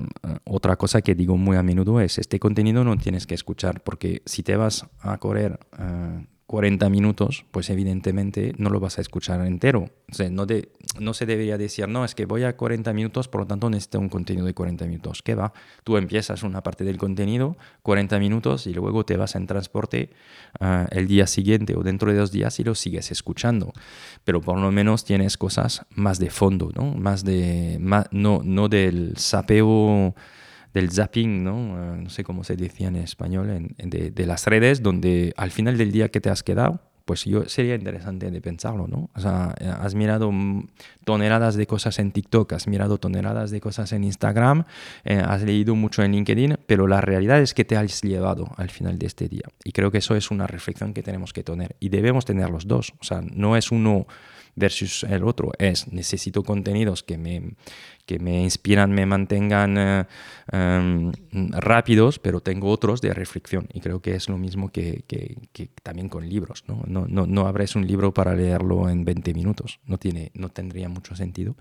[0.44, 4.22] otra cosa que digo muy a menudo es, este contenido no tienes que escuchar porque
[4.24, 5.58] si te vas a correr
[6.48, 9.90] 40 minutos, pues evidentemente no lo vas a escuchar entero.
[10.10, 13.46] O sea, no, se debería decir, no, es que voy a 40 minutos, por lo
[13.46, 15.20] tanto necesito un contenido de 40 minutos.
[15.22, 15.52] ¿Qué va?
[15.84, 20.08] Tú empiezas una parte del contenido, 40 minutos, y luego te vas en transporte
[20.58, 23.74] ah, el día siguiente o dentro de dos días y lo sigues escuchando.
[24.24, 26.94] Pero por lo menos tienes cosas más de fondo, ¿no?
[26.94, 27.76] Más de,
[28.10, 30.14] no, no del sapeo
[30.78, 31.56] del zapping, ¿no?
[31.76, 35.90] Eh, no sé cómo se decía en español, de, las redes, donde al final del
[35.90, 39.10] día que te has quedado, pues yo sería interesante de pensarlo, ¿no?
[39.14, 40.30] O sea, eh, has mirado
[41.04, 44.64] toneladas de cosas en TikTok, has mirado toneladas de cosas en Instagram,
[45.04, 48.70] eh, has leído mucho en LinkedIn, pero la realidad es que te has llevado al
[48.70, 49.48] final de este día.
[49.64, 51.76] Y creo que eso es una reflexión que tenemos que tener.
[51.80, 52.92] Y debemos tener los dos.
[53.00, 54.06] O sea, no es uno
[54.58, 57.54] versus el otro, es necesito contenidos que me,
[58.08, 60.04] que me inspiran, me mantengan eh,
[60.50, 61.12] em,
[61.50, 63.68] rápidos, pero tengo otros de reflexión.
[63.74, 65.04] Y creo que es lo mismo que,
[65.82, 66.64] también con libros.
[66.66, 66.82] ¿no?
[66.86, 69.78] No, abres un libro para leerlo en 20 minutos.
[69.84, 71.54] No, tiene, no tendría mucho sentido.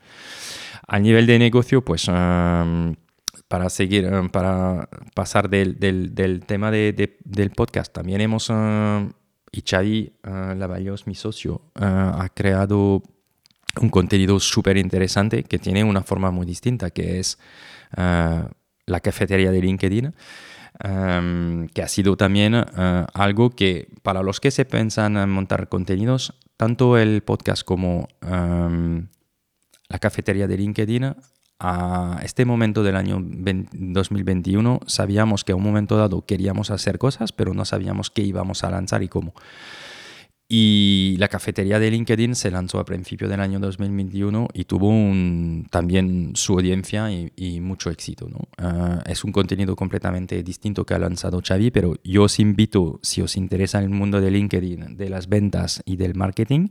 [0.88, 2.08] A nivel de negocio, pues...
[2.08, 2.96] Em,
[3.50, 5.78] para seguir, em, para pasar del,
[6.46, 8.50] tema de, del podcast, también hemos,
[9.52, 13.04] y Xavi uh, mi socio, ha creado
[13.80, 17.38] un contenido súper interesante que tiene una forma muy distinta, que es
[17.96, 18.44] eh,
[18.86, 20.14] la cafetería de LinkedIn.
[20.80, 25.70] Em, que ha sido también eh, algo que para los que se piensan en montar
[25.70, 29.08] contenidos, tanto el podcast como em,
[29.90, 31.16] la cafetería de LinkedIn,
[31.60, 37.32] a este momento del año 2021 sabíamos que a un momento dado queríamos hacer cosas,
[37.32, 39.34] pero no sabíamos qué íbamos a lanzar y cómo.
[40.50, 44.94] Y la cafetería de LinkedIn se lanzó a principios del año 2021 y tuvo
[45.70, 48.30] también su audiencia y, mucho éxito.
[48.30, 48.48] ¿no?
[48.58, 53.22] Ah, es un contenido completamente distinto que ha lanzado Xavi, pero yo os invito, si
[53.22, 56.70] os interesa el mundo de LinkedIn, de las ventas y del marketing,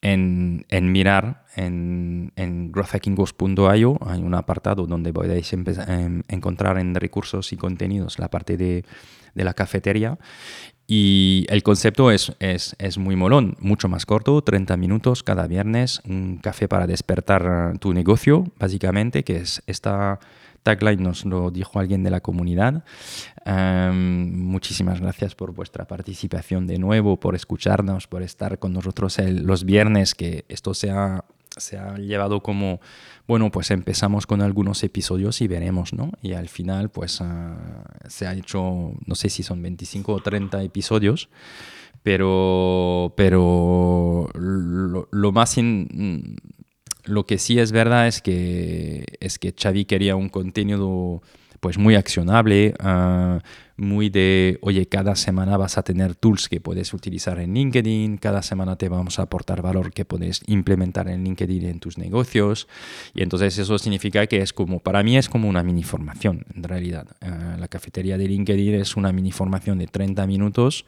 [0.00, 7.52] en, en mirar en, en growthhackingos.io hay un apartado donde podéis em, encontrar en recursos
[7.52, 8.84] y contenidos la parte de,
[9.34, 10.18] de la cafetería
[10.90, 16.00] y el concepto es, es, es, muy molón, mucho más corto, 30 minutos cada viernes,
[16.08, 20.18] un café para despertar tu negocio, básicamente, que es esta
[20.62, 22.84] tagline, nos lo dijo alguien de la comunidad.
[23.44, 29.64] Em, muchísimas gracias por vuestra participación de nuevo, por escucharnos, por estar con nosotros los
[29.64, 31.26] viernes, que esto sea
[31.60, 32.80] se ha llevado como,
[33.26, 36.12] bueno, pues empezamos con algunos episodios y veremos, ¿no?
[36.22, 40.62] Y al final, pues ah, se ha hecho, no sé si son 25 o 30
[40.62, 41.28] episodios,
[42.02, 45.56] pero, pero lo, más...
[47.04, 51.22] lo que sí es verdad es que, es que Xavi quería un contenido
[51.60, 53.40] pues muy accionable, ah,
[53.76, 58.42] muy de, oye, cada semana vas a tener tools que puedes utilizar en LinkedIn, cada
[58.42, 62.66] semana te vamos a aportar valor que puedes implementar en LinkedIn en tus negocios.
[63.14, 66.64] Y entonces eso significa que es como, para mí es como una mini formación, en
[66.64, 67.06] realidad.
[67.20, 70.84] Ah, la cafetería de LinkedIn es una mini formación de 30 minutos.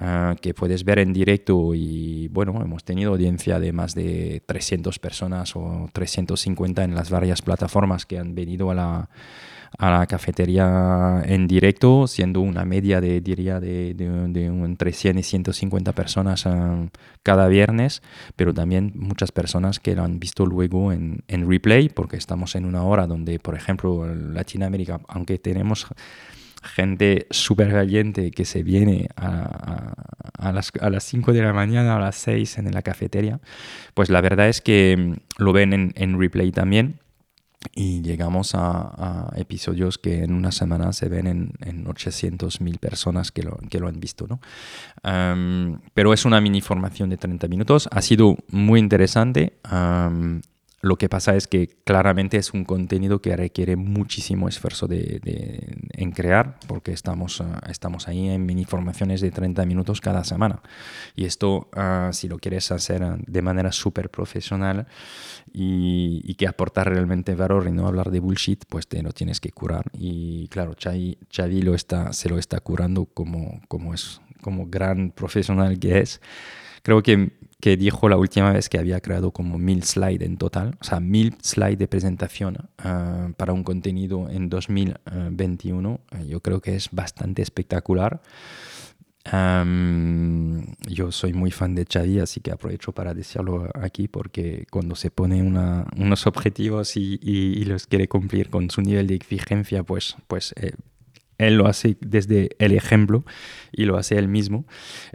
[0.00, 4.98] Ah, que puedes ver en directo y bueno, hemos tenido audiencia de más de 300
[4.98, 9.10] personas o 350 en las varias plataformas que han venido a la,
[9.78, 15.22] a la cafetería en directo, siendo una media de, diría, de, de, entre 100 y
[15.22, 16.86] 150 personas ah,
[17.22, 18.02] cada viernes,
[18.36, 22.64] pero también muchas personas que lo han visto luego en, en replay, porque estamos en
[22.64, 25.86] una hora donde, por ejemplo, en Latinoamérica, aunque tenemos
[26.62, 29.94] gente súper valiente que se viene a,
[30.38, 33.40] a, las, a, las, 5 de la mañana, a las 6 en la cafetería,
[33.94, 37.01] pues la verdad es que lo ven en, en replay también
[37.74, 43.42] y llegamos a, episodios que en una semana se ven en, en 800.000 personas que
[43.42, 44.26] lo, que lo, han visto.
[44.26, 44.40] ¿no?
[45.94, 47.88] pero es una mini formación de 30 minutos.
[47.90, 49.58] Ha sido muy interesante.
[50.84, 55.20] Lo que pasa es que claramente es un contenido que requiere muchísimo esfuerzo de,
[55.92, 60.60] en crear, porque estamos, ah, estamos ahí en mini formaciones de 30 minutos cada semana.
[61.14, 64.88] Y esto, ah, si lo quieres hacer ah, de manera súper profesional
[65.52, 69.52] y, que aportar realmente valor y no hablar de bullshit, pues te lo tienes que
[69.52, 69.84] curar.
[69.92, 75.78] Y claro, Xavi, lo está, se lo está curando como, como, es, como gran profesional
[75.78, 76.20] que es.
[76.82, 77.30] Creo que
[77.62, 80.98] que dijo la última vez que había creado como mil slides en total, o sea,
[80.98, 86.00] mil slides de presentación ah, para un contenido en 2021.
[86.10, 88.20] Eh, yo creo que es bastante espectacular.
[90.88, 95.12] yo soy muy fan de Xavi, así que aprovecho para decirlo aquí porque cuando se
[95.12, 100.72] pone unos objetivos y, los quiere cumplir con su nivel de exigencia, pues, pues eh,
[101.46, 103.24] él lo hace desde el ejemplo
[103.72, 104.64] y lo hace él mismo.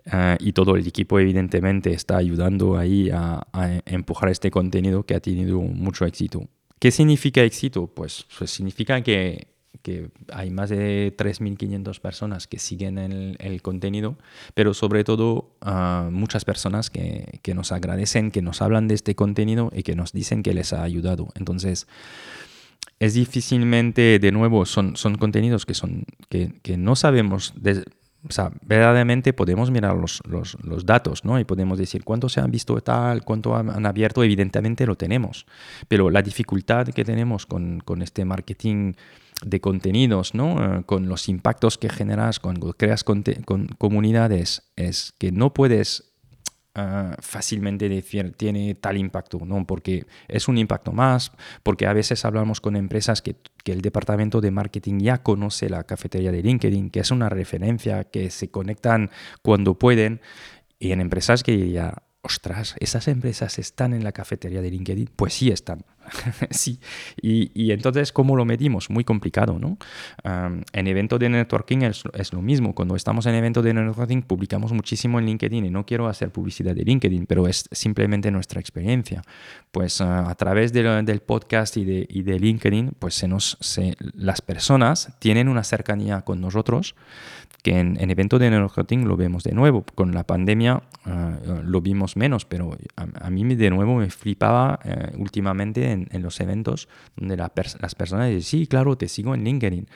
[0.06, 3.46] Ah, y todo el equipo evidentemente está ayudando ahí a,
[3.86, 6.48] empujar este contenido que ha tenido mucho éxito.
[6.80, 7.88] ¿Qué significa éxito?
[7.88, 9.48] Pues, pues significa que,
[9.82, 14.18] que, hay más de 3.500 personas que siguen el, el, contenido,
[14.54, 19.16] pero sobre todo uh, muchas personas que, que nos agradecen, que nos hablan de este
[19.16, 21.30] contenido y que nos dicen que les ha ayudado.
[21.36, 21.88] Entonces,
[23.00, 27.54] es difícilmente, de nuevo, son, son contenidos que, son, que, no sabemos,
[28.28, 31.40] o sea, verdaderamente podemos mirar los, los, los, datos, ¿no?
[31.40, 35.46] Y podemos decir cuánto se han visto tal, cuánto han, abierto, evidentemente lo tenemos.
[35.88, 38.94] Pero la dificultad que tenemos con, con este marketing
[39.46, 40.80] de contenidos, ¿no?
[40.80, 43.24] Eh, con los impactos que generas cuando creas con
[43.78, 46.07] comunidades, es que no puedes
[46.80, 49.66] Ah, fácilmente decir tiene tal impacto, ¿no?
[49.66, 51.32] porque es un impacto más,
[51.64, 55.86] porque a veces hablamos con empresas que, que, el departamento de marketing ya conoce la
[55.86, 59.10] cafetería de LinkedIn, que es una referencia, que se conectan
[59.42, 60.22] cuando pueden,
[60.78, 65.10] y en empresas que ya, ostras, ¿esas empresas están en la cafetería de LinkedIn?
[65.16, 65.86] Pues sí están.
[66.52, 66.78] sí.
[67.22, 68.90] Y, entonces, ¿cómo lo medimos?
[68.90, 69.78] Muy complicado, ¿no?
[70.74, 72.76] en evento de networking es, es, lo mismo.
[72.76, 76.76] Cuando estamos en evento de networking, publicamos muchísimo en LinkedIn y no quiero hacer publicidad
[76.76, 79.22] de LinkedIn, pero es simplemente nuestra experiencia.
[79.72, 83.58] Pues a través del podcast y de, y de, LinkedIn, pues se nos,
[84.16, 86.96] las personas tienen una cercanía con nosotros
[87.64, 89.84] que en, en evento de networking lo vemos de nuevo.
[89.96, 95.22] Con la pandemia uh, lo vimos menos, pero a, mí de nuevo me flipaba uh,
[95.22, 99.36] últimamente en, en, los eventos donde la pers las personas dicen, sí, claro, te sigo
[99.36, 99.88] en LinkedIn.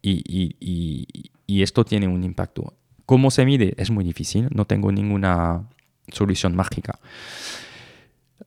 [0.00, 1.06] Y, y, y,
[1.46, 2.74] y, esto tiene un impacto.
[3.04, 3.74] ¿Cómo se mide?
[3.78, 5.68] Es muy difícil, no tengo ninguna
[6.12, 7.00] solución mágica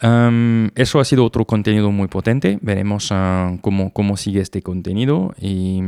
[0.02, 2.58] eso ha sido otro contenido muy potente.
[2.62, 5.34] Veremos ah, cómo, cómo, sigue este contenido.
[5.40, 5.80] Y,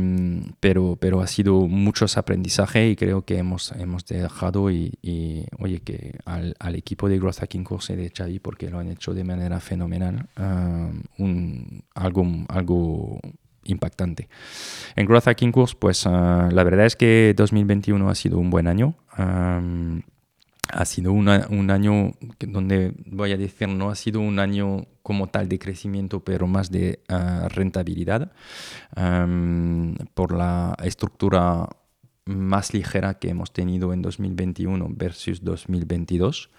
[0.60, 4.92] pero, pero ha sido muchos aprendizaje y creo que hemos, hemos dejado y,
[5.58, 8.88] oye, que al, al, equipo de Growth Hacking Course y de Xavi, porque lo han
[8.88, 10.28] hecho de manera fenomenal,
[11.18, 13.18] un, algo, algo
[13.64, 14.28] impactante.
[14.94, 18.68] En Growth Hacking Course, pues ah, la verdad es que 2021 ha sido un buen
[18.68, 18.94] año
[20.72, 25.48] ha sido un año donde, voy a decir, no ha sido un año como tal
[25.48, 28.32] de crecimiento, pero más de ah, rentabilidad,
[30.14, 31.68] por la estructura
[32.26, 36.50] más ligera que hemos tenido en 2021 versus 2022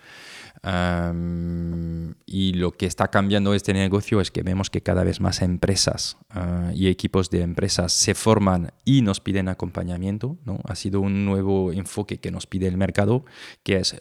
[2.26, 6.18] y lo que está cambiando este negocio es que vemos que cada vez más empresas
[6.32, 10.38] ah, y equipos de empresas se forman y nos piden acompañamiento.
[10.44, 10.60] ¿no?
[10.66, 13.26] Ha sido un nuevo enfoque que nos pide el mercado,
[13.62, 13.96] que es,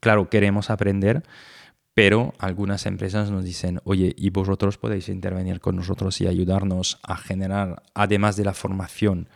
[0.00, 1.24] claro, queremos aprender,
[1.92, 7.16] pero algunas empresas nos dicen, oye, y vosotros podéis intervenir con nosotros y ayudarnos a
[7.16, 9.28] generar, además de la formación,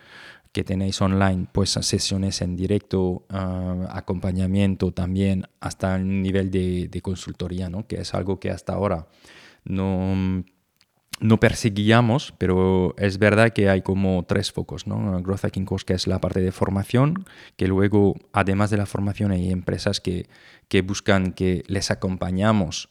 [0.53, 3.24] que tenéis online, pues sesiones en directo,
[3.88, 7.86] acompañamiento también hasta el nivel de, consultoría, ¿no?
[7.86, 9.07] que es algo que hasta ahora
[9.64, 10.44] no,
[11.20, 15.22] no perseguíamos, pero es verdad que hay como tres focos, ¿no?
[15.22, 17.26] Growth Hacking Course, que es la parte de formación,
[17.57, 20.28] que luego, además de la formación, hay empresas que,
[20.68, 22.88] que buscan que les acompañamos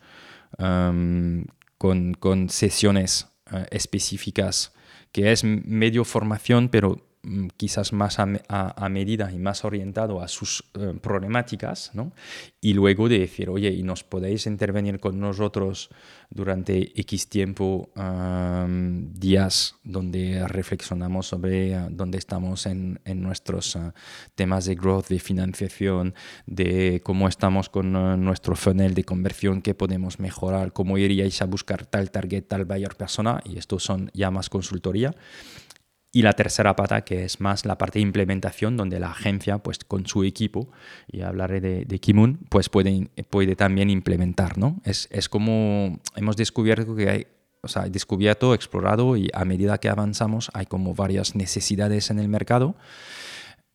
[0.57, 4.74] con, con, sesiones ah, específicas,
[5.12, 7.09] que es medio formación, pero
[7.58, 12.14] quizás más a, medida y más orientado a sus eh, problemáticas, ¿no?
[12.62, 15.90] y luego de decir, oye, y nos podéis intervenir con nosotros
[16.30, 17.90] durante X tiempo,
[19.14, 23.94] días, donde reflexionamos sobre uh, dónde estamos en, en nuestros ah,
[24.36, 26.14] temas de growth, de financiación,
[26.46, 27.92] de cómo estamos con
[28.24, 32.96] nuestro funnel de conversión, qué podemos mejorar, cómo iríais a buscar tal target, tal buyer
[32.96, 35.16] persona, y estos son ya más consultoría.
[36.12, 39.80] Y la tercera pata, que es más la parte de implementación, donde la agencia, pues
[39.80, 40.72] con su equipo,
[41.07, 44.82] y hablaré de, de Kimun, pues puede, puede también implementar, ¿no?
[44.86, 47.28] Es, es como hemos descubierto que hay,
[47.62, 52.28] o sea, descubierto, explorado y a medida que avanzamos hay como varias necesidades en el
[52.28, 52.76] mercado.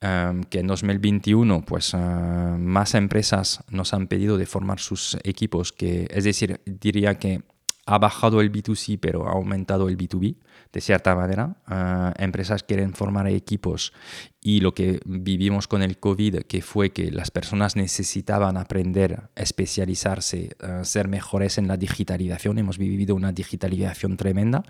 [0.05, 5.73] Em, que en 2021 pues em, más empresas nos han pedido de formar sus equipos
[5.73, 7.43] que es decir diría que
[7.87, 10.37] ha bajado el B2C pero ha aumentado el B2B
[10.75, 11.57] de cierta manera.
[11.67, 13.93] Ah, empresas quieren formar equipos
[14.41, 20.57] y lo que vivimos con el COVID, que fue que las personas necesitaban aprender, especializarse,
[20.61, 22.59] uh, ser mejores en la digitalización.
[22.59, 24.65] Hemos vivido una digitalización tremenda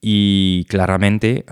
[0.00, 1.44] y claramente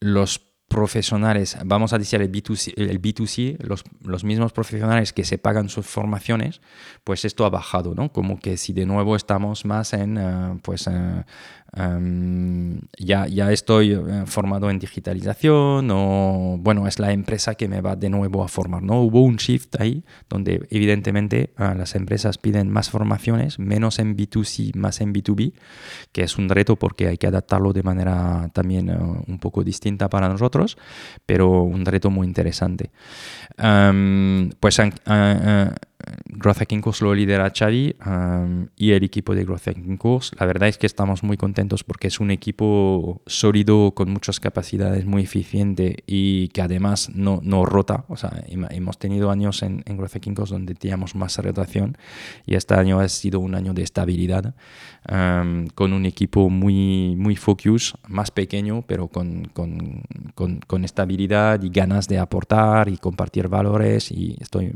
[0.00, 0.40] los
[0.72, 5.84] profesionales, vamos a decir el B2C, el B2C los, mismos profesionales que se pagan sus
[5.84, 6.62] formaciones,
[7.04, 8.10] pues esto ha bajado, ¿no?
[8.10, 10.88] Como que si de nuevo estamos más en, uh, pues,
[11.74, 17.96] ya, ya estoy eh, formado en digitalización o, bueno, es la empresa que me va
[17.96, 19.00] de nuevo a formar, ¿no?
[19.00, 24.74] Hubo un shift ahí donde evidentemente uh, las empresas piden más formaciones, menos en B2C,
[24.74, 25.54] más en B2B,
[26.12, 30.10] que es un reto porque hay que adaptarlo de manera también uh, un poco distinta
[30.10, 30.76] para nosotros,
[31.24, 32.90] pero un reto muy interesante.
[33.58, 34.82] Um, pues uh,
[36.26, 37.96] Growth Hacking lo lidera Xavi
[38.76, 39.98] y el equipo de Growth Hacking.
[40.38, 45.04] La verdad es que estamos muy contentos porque es un equipo sólido, con muchas capacidades,
[45.04, 48.04] muy eficiente y que además no, no rota.
[48.08, 51.96] O sea, hemos tenido años en, en Growth Hacking donde teníamos más rotación
[52.46, 54.54] y este año ha sido un año de estabilidad
[55.74, 60.02] con un equipo muy, muy focus, más pequeño, pero con, con,
[60.34, 64.72] con, con estabilidad y ganas de aportar y compartir valores y estoy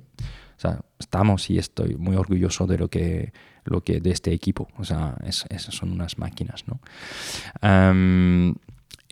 [0.56, 3.32] o sea, estamos y estoy muy orgulloso de lo que,
[3.64, 4.68] lo que de este equipo.
[4.78, 6.80] O sea, esas son unas máquinas, ¿no?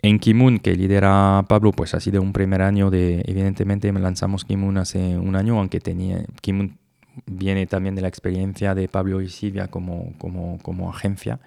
[0.01, 4.77] en Kimun, que lidera Pablo, pues ha sido un primer año de, evidentemente lanzamos Kimun
[4.77, 6.77] hace un año, aunque tenía, Kimun
[7.25, 11.39] viene también de la experiencia de Pablo y Silvia como, como, como agencia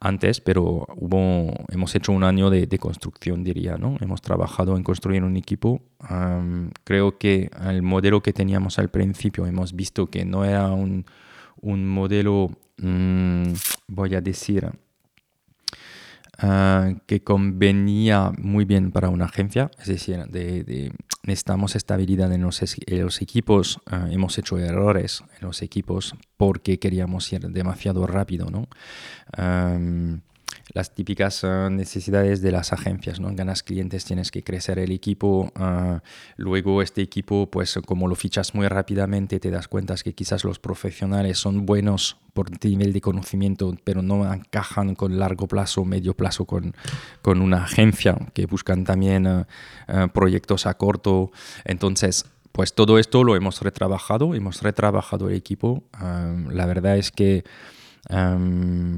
[0.00, 3.96] antes, pero hubo, hemos hecho un año de, de, construcción, diría, ¿no?
[4.00, 5.82] Hemos trabajado en construir un equipo.
[6.84, 11.06] creo que el modelo que teníamos al principio hemos visto que no era un,
[11.60, 13.52] un modelo, mm,
[13.88, 14.70] voy a decir,
[16.38, 22.60] Ah, que convenía muy bien para una agencia, es decir, de, necesitamos estabilidad en los,
[22.88, 28.66] los equipos, ah, hemos hecho errores en los equipos porque queríamos ir demasiado rápido, ¿no?
[30.72, 33.34] Las típicas eh, necesidades de las agencias, ¿no?
[33.34, 35.98] Ganas clientes, tienes que crecer el equipo, eh,
[36.36, 40.58] luego este equipo, pues como lo fichas muy rápidamente, te das cuenta que quizás los
[40.58, 46.46] profesionales son buenos por nivel de conocimiento, pero no encajan con largo plazo, medio plazo
[46.46, 46.74] con,
[47.22, 51.30] con una agencia que buscan también eh, proyectos a corto.
[51.64, 55.84] Entonces, pues todo esto lo hemos retrabajado, hemos retrabajado el equipo.
[56.00, 57.44] la verdad es que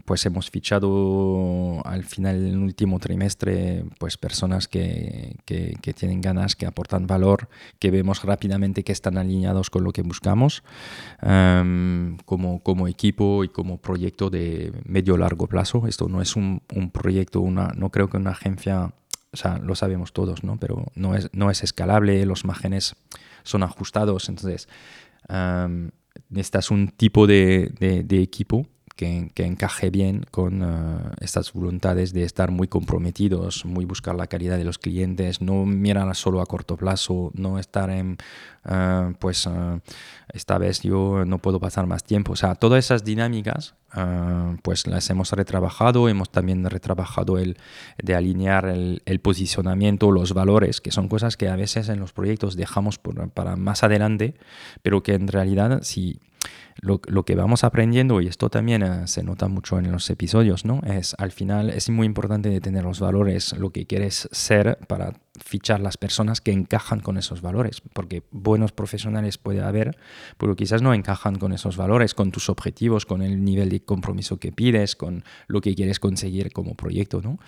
[0.05, 6.67] pues hemos fichado al final del último trimestre pues personas que, que, tienen ganas, que
[6.67, 7.49] aportan valor,
[7.79, 10.65] que vemos rápidamente que están alineados con lo que buscamos
[11.21, 15.87] como, como equipo y como proyecto de medio largo plazo.
[15.87, 18.93] Esto no es un, un proyecto, una, no creo que una agencia,
[19.33, 20.59] o sea, lo sabemos todos, ¿no?
[20.59, 22.97] pero no es, no es escalable, los márgenes
[23.45, 24.69] son ajustados, entonces
[26.29, 28.67] necesitas un tipo de, de, de equipo
[28.97, 34.57] que, encaje bien con eh, estas voluntades de estar muy comprometidos, muy buscar la calidad
[34.57, 38.17] de los clientes, no mirar solo a corto plazo, no estar en,
[38.65, 39.81] eh, pues, eh,
[40.33, 42.33] esta vez yo no puedo pasar más tiempo.
[42.33, 43.75] O sea, todas esas dinámicas,
[44.63, 47.57] pues las hemos retrabajado, hemos también retrabajado el
[48.03, 52.13] de alinear el, el, posicionamiento, los valores, que son cosas que a veces en los
[52.13, 54.35] proyectos dejamos para más adelante,
[54.83, 56.21] pero que en realidad si
[56.81, 60.65] lo, lo, que vamos aprendiendo, y esto también eh, se nota mucho en los episodios,
[60.65, 60.81] ¿no?
[60.87, 65.15] Es al final es muy importante de tener los valores, lo que quieres ser para
[65.45, 69.97] fichar las personas que encajan con esos valores, porque buenos profesionales puede haber,
[70.39, 74.39] pero quizás no encajan con esos valores, con tus objetivos, con el nivel de compromiso
[74.39, 77.39] que pides, con lo que quieres conseguir como proyecto, ¿no?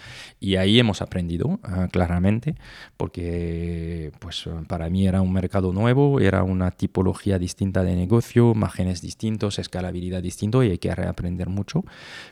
[0.41, 2.57] Y ahí hemos aprendido ah, claramente,
[2.97, 9.01] porque pues para mí era un mercado nuevo, era una tipología distinta de negocio, márgenes
[9.01, 11.85] distintos, escalabilidad distinto y hay que reaprender mucho,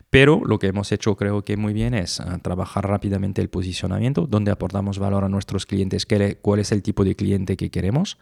[0.09, 4.27] pero lo que hemos hecho creo que muy bien es ah, trabajar rápidamente el posicionamiento,
[4.27, 6.05] donde aportamos valor a nuestro nuestros clientes,
[6.41, 8.17] cuál es el tipo de cliente que queremos.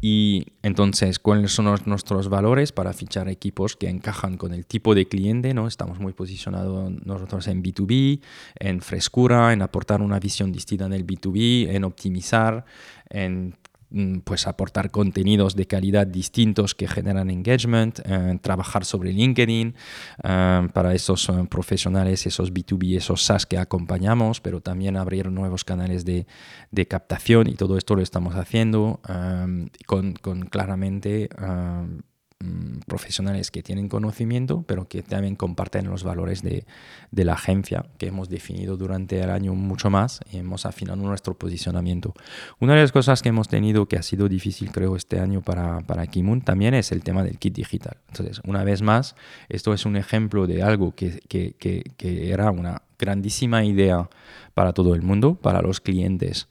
[0.00, 5.06] y entonces, ¿cuáles son nuestros valores para fichar equipos que encajan con el tipo de
[5.06, 5.54] cliente?
[5.54, 5.68] ¿no?
[5.68, 8.20] Estamos muy posicionados nosotros en B2B,
[8.58, 12.64] en frescura, en aportar una visión distinta en el B2B, en optimizar,
[13.08, 13.54] en
[14.24, 19.74] pues aportar contenidos de calidad distintos que generan engagement, eh, trabajar sobre LinkedIn
[20.24, 25.64] eh, para esos eh, profesionales, esos B2B, esos SaaS que acompañamos, pero también abrir nuevos
[25.64, 26.26] canales de,
[26.70, 29.00] de captación y todo esto lo estamos haciendo
[29.86, 31.28] con, con, claramente
[32.40, 36.66] Mm, profesionales que tienen conocimiento, pero que también comparten los valores de,
[37.10, 41.36] de, la agencia que hemos definido durante el año mucho más y hemos afinado nuestro
[41.36, 42.14] posicionamiento.
[42.60, 45.80] Una de las cosas que hemos tenido que ha sido difícil, creo, este año para,
[45.80, 47.96] para Kimun también es el tema del kit digital.
[48.06, 49.16] Entonces, una vez más,
[49.48, 54.08] esto es un ejemplo de algo que, que, que, que era una grandísima idea
[54.54, 56.46] para todo el mundo, para los clientes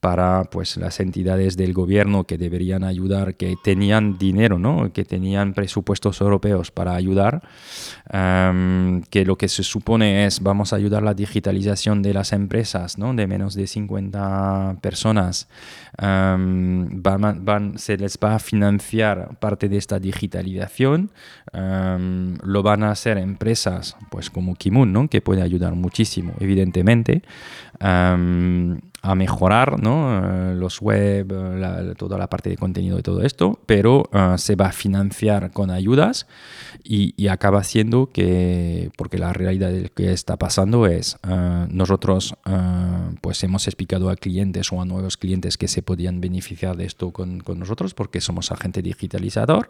[0.00, 4.92] para pues, las entidades del gobierno que deberían ayudar, que tenían dinero, ¿no?
[4.92, 7.42] que tenían presupuestos europeos para ayudar,
[8.08, 13.12] que lo que se supone es vamos a ayudar la digitalización de las empresas ¿no?
[13.14, 15.48] de menos de 50 personas,
[15.98, 21.10] van, se les va a financiar parte de esta digitalización,
[21.52, 25.08] lo van a hacer empresas pues, como Kimun, ¿no?
[25.08, 27.22] que puede ayudar muchísimo, evidentemente
[29.02, 30.50] a mejorar ¿no?
[30.50, 34.56] Eh, los web, eh, toda la parte de contenido y todo esto, pero eh, se
[34.56, 36.26] va a financiar con ayudas
[36.84, 41.16] y, acaba siendo que, porque la realidad de lo que está pasando es,
[41.68, 42.34] nosotros
[43.20, 47.12] pues hemos explicado a clientes o a nuevos clientes que se podían beneficiar de esto
[47.12, 49.68] con nosotros porque somos agente digitalizador.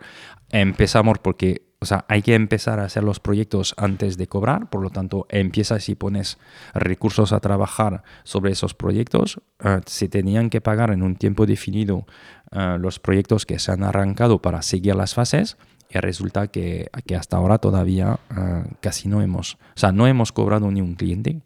[0.48, 4.82] Empezamos porque o sea, hay que empezar a hacer los proyectos antes de cobrar, por
[4.82, 6.36] lo tanto, empiezas y pones
[6.74, 9.40] recursos a trabajar sobre esos proyectos.
[9.64, 12.06] Eh, se tenían que pagar en un tiempo definido
[12.52, 15.56] eh, los proyectos que se han arrancado para seguir las fases
[15.88, 20.32] y resulta que, que hasta ahora todavía eh, casi no hemos, o sea, no hemos
[20.32, 21.40] cobrado ni un cliente.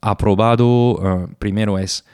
[0.00, 2.04] aprobado, primero es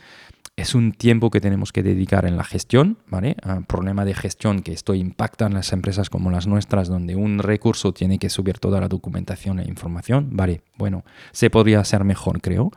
[0.57, 3.37] es un tiempo que tenemos que dedicar en la gestión, ¿vale?
[3.67, 7.93] problema de gestión que esto impacta en las empresas como las nuestras, donde un recurso
[7.93, 12.71] tiene que subir toda la documentación e información, vale, bueno, se podría hacer mejor, creo,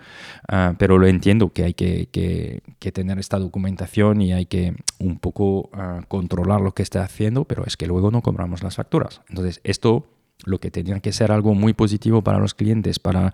[0.47, 2.61] ah, pero lo entiendo que hay que, que,
[2.91, 7.63] tener esta documentación y hay que un poco ah, controlar lo que está haciendo, pero
[7.65, 9.21] es que luego no cobramos las facturas.
[9.29, 10.07] Entonces, esto
[10.45, 13.33] lo que tenía que ser algo muy positivo para los clientes, para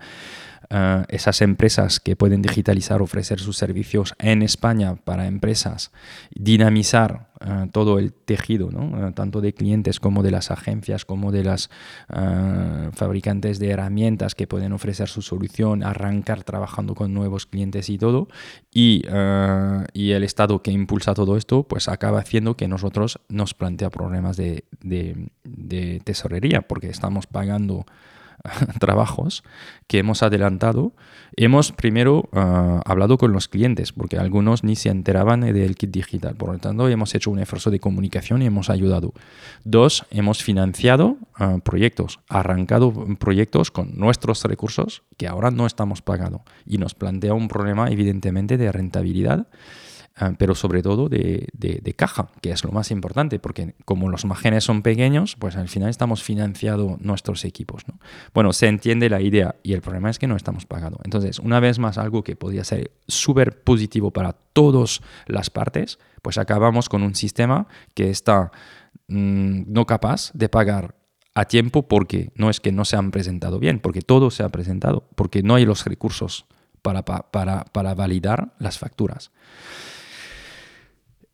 [0.70, 5.92] eh, esas empresas que pueden digitalizar, ofrecer sus servicios en España para empresas,
[6.34, 8.70] dinamizar eh, todo el tejido.
[8.70, 11.70] Eh, tanto de clientes como de las agencias, como de las
[12.92, 18.28] fabricantes de herramientas que pueden ofrecer su solución, arrancar trabajando con nuevos clientes y todo.
[18.72, 19.04] Y,
[19.92, 24.36] y, el Estado que impulsa todo esto, pues acaba haciendo que nosotros nos plantea problemas
[24.36, 27.86] de, de tesorería, porque estamos pagando
[28.80, 29.42] trabajos
[29.86, 30.92] que hemos adelantado,
[31.36, 36.36] hemos primero ah, hablado con los clientes, porque algunos ni se enteraban del kit digital.
[36.36, 39.12] Por lo tanto, hemos hecho un esfuerzo de comunicación y hemos ayudado.
[39.64, 46.42] Dos, hemos financiado ah, proyectos, arrancado proyectos con nuestros recursos que ahora no estamos pagando.
[46.66, 49.46] Y nos plantea un problema, evidentemente, de rentabilidad
[50.16, 54.62] Ah, pero sobre todo de, caja, que es lo más importante, porque como los márgenes
[54.62, 57.82] son pequeños, pues al final estamos financiando nuestros equipos.
[57.88, 57.98] ¿no?
[58.32, 61.00] Bueno, se entiende la idea y el problema es que no estamos pagando.
[61.02, 66.38] Entonces, una vez más, algo que podría ser súper positivo para todas las partes, pues
[66.38, 68.52] acabamos con un sistema que está
[69.08, 70.94] mm, no capaz de pagar
[71.34, 74.48] a tiempo porque no es que no se han presentado bien, porque todo se ha
[74.48, 76.46] presentado, porque no hay los recursos
[76.82, 79.32] para, para, para validar las facturas.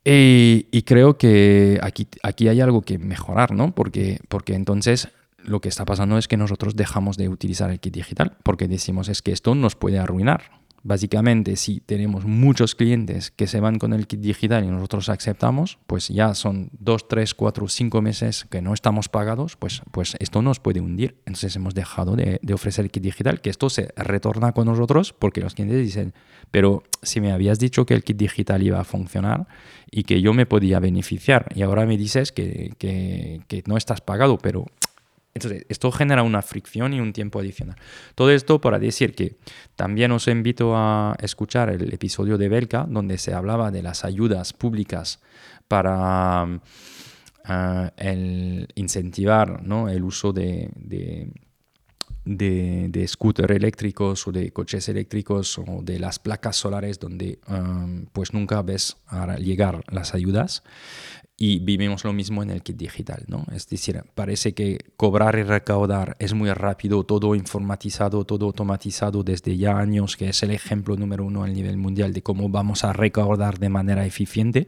[0.03, 3.73] Y, creo que aquí, aquí hay algo que mejorar, ¿no?
[3.75, 7.93] Porque, porque entonces lo que está pasando es que nosotros dejamos de utilizar el kit
[7.93, 10.60] digital porque decimos es que esto nos puede arruinar.
[10.83, 15.77] Básicamente, si tenemos muchos clientes que se van con el kit digital y nosotros aceptamos,
[15.85, 20.41] pues ya son dos, tres, cuatro, cinco meses que no estamos pagados, pues, pues esto
[20.41, 21.17] nos puede hundir.
[21.25, 25.41] Entonces hemos dejado de, ofrecer el kit digital, que esto se retorna con nosotros porque
[25.41, 26.13] los clientes dicen,
[26.49, 29.47] pero si me habías dicho que el kit digital iba a funcionar
[29.91, 34.65] y que yo me podía beneficiar y ahora me dices que no estás pagado, pero
[35.33, 37.77] entonces, esto genera una fricción y un tiempo adicional.
[38.15, 39.37] Todo esto para decir que
[39.75, 44.51] también os invito a escuchar el episodio de Belka, donde se hablaba de las ayudas
[44.51, 45.21] públicas
[45.67, 46.59] para
[47.45, 49.87] ah, el incentivar ¿no?
[49.87, 50.69] el uso de
[52.25, 57.39] de, scooters eléctricos o de coches eléctricos o de las placas solares donde
[58.13, 58.97] pues nunca ves
[59.39, 60.63] llegar las ayudas
[61.43, 63.47] y vivimos lo mismo en el kit digital, ¿no?
[63.51, 69.57] Es decir, parece que cobrar y recaudar es muy rápido, todo informatizado, todo automatizado desde
[69.57, 72.93] ya años, que es el ejemplo número uno a nivel mundial de cómo vamos a
[72.93, 74.67] recaudar de manera eficiente,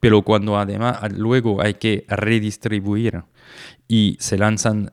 [0.00, 3.22] pero cuando además luego hay que redistribuir
[3.86, 4.90] y se lanzan...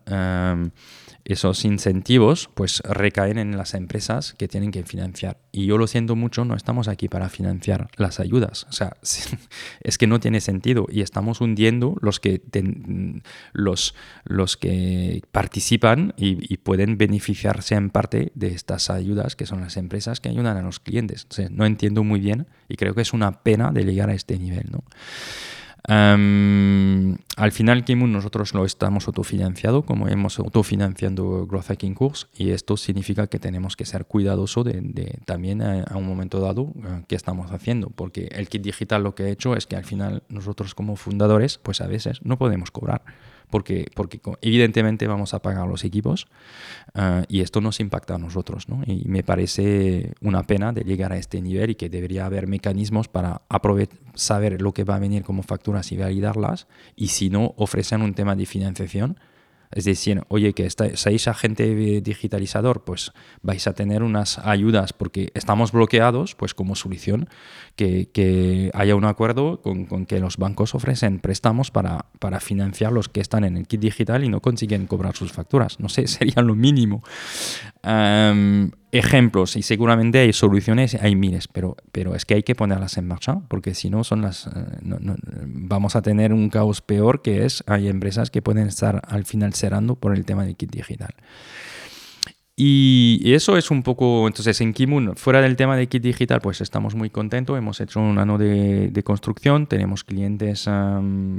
[1.28, 5.38] esos incentivos pues recaen en las empresas que tienen que financiar.
[5.51, 8.65] Y yo lo siento mucho, no estamos aquí para financiar las ayudas.
[8.69, 8.95] O sea,
[9.82, 12.41] es que no tiene sentido y estamos hundiendo los que,
[13.51, 19.78] los, los que participan y, pueden beneficiarse en parte de estas ayudas, que son las
[19.78, 21.28] empresas que ayudan a los clientes.
[21.51, 24.65] no entiendo muy bien y creo que es una pena de llegar a este nivel.
[24.71, 24.84] ¿no?
[25.88, 32.76] Al final, Kimun, nosotros lo estamos autofinanciado, como hemos autofinanciando Growth Hacking Course, y esto
[32.76, 37.16] significa que tenemos que ser cuidadosos de, también a, a, un momento dado eh, qué
[37.16, 40.76] estamos haciendo, porque el kit digital lo que ha hecho es que al final nosotros
[40.76, 43.04] como fundadores, pues a veces no podemos cobrar
[43.50, 46.28] porque, porque evidentemente vamos a pagar los equipos
[46.93, 48.70] ah, y esto nos impacta a nosotros.
[48.70, 48.82] ¿no?
[48.86, 53.08] Y me parece una pena de llegar a este nivel y que debería haber mecanismos
[53.08, 53.41] para
[54.14, 58.14] saber lo que va a venir como facturas y validarlas y si no, ofrecen un
[58.14, 59.20] tema de financiación
[59.72, 63.11] es decir, oye, que seáis agente digitalizador, pues
[63.41, 67.30] vais a tener unas ayudas porque estamos bloqueados, pues como solución,
[67.76, 73.20] que, haya un acuerdo con, que los bancos ofrecen préstamos para, para, financiar los que
[73.20, 75.80] están en el kit digital y no consiguen cobrar sus facturas.
[75.80, 77.03] No sé, sería lo mínimo
[78.92, 83.08] ejemplos y seguramente hay soluciones, hay miles, pero, pero es que hay que ponerlas en
[83.08, 84.52] marcha porque si no son las, eh,
[85.46, 89.54] vamos a tener un caos peor que es hay empresas que pueden estar al final
[89.54, 91.14] cerrando por el tema del kit digital.
[92.60, 96.60] Y eso es un poco, entonces en Kimun, fuera del tema de kit digital, pues
[96.60, 100.68] estamos muy contentos, hemos hecho un año de, de construcción, tenemos clientes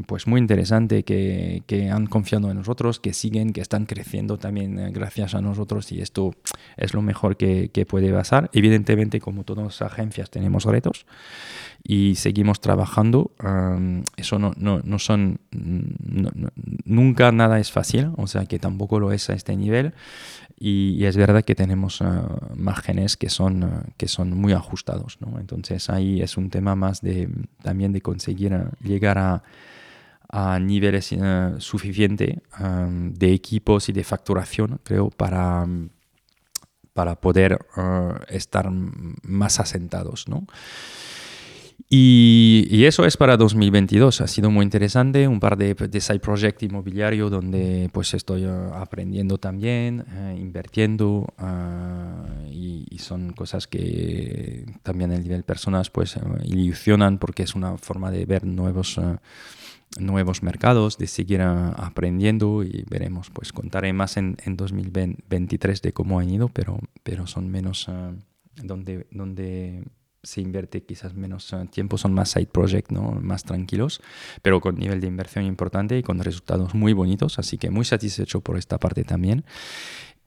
[0.07, 4.79] pues muy interesantes que, que, han confiado en nosotros, que siguen, que están creciendo también
[4.79, 5.91] eh, gracias a nosotros.
[5.91, 6.37] Y esto
[6.77, 8.49] es lo mejor que, que puede pasar.
[8.53, 11.05] Evidentemente, como todas las agencias, tenemos retos
[11.91, 13.33] y seguimos trabajando.
[14.19, 15.41] eso no, no, no son,
[16.85, 19.95] nunca nada es fácil, o sea que tampoco lo es a este nivel.
[20.61, 22.05] Y, es verdad que tenemos uh,
[22.57, 25.17] márgenes que son, uh, que son muy ajustados.
[25.21, 25.41] ¿no?
[25.41, 27.31] Entonces ahí es un tema más de,
[27.63, 29.43] también de conseguir uh, llegar a,
[30.29, 31.15] a niveles
[31.57, 35.67] suficientes um, de equipos y de facturación, creo, para,
[36.93, 37.59] para poder
[38.29, 40.29] estar más asentados.
[40.29, 40.47] ¿no?
[41.91, 44.21] Y, eso es para 2022.
[44.21, 48.71] Ha sido muy interesante, un par de, de side project inmobiliario donde pues estoy eh,
[48.75, 57.19] aprendiendo también, eh, invirtiendo eh, y, son cosas que también a nivel personas pues ilusionan
[57.19, 59.01] porque es una forma de ver nuevos
[59.99, 66.19] nuevos mercados, de seguir aprendiendo y veremos, pues contaré más en, en 2023 de cómo
[66.19, 67.89] han ido, pero, pero son menos
[68.57, 69.85] donde, donde
[70.29, 73.13] se invierte quizás menos tiempo, son más side project, ¿no?
[73.13, 74.03] más tranquilos,
[74.43, 78.41] pero con nivel de inversión importante y con resultados muy bonitos, así que muy satisfecho
[78.41, 79.45] por esta parte también.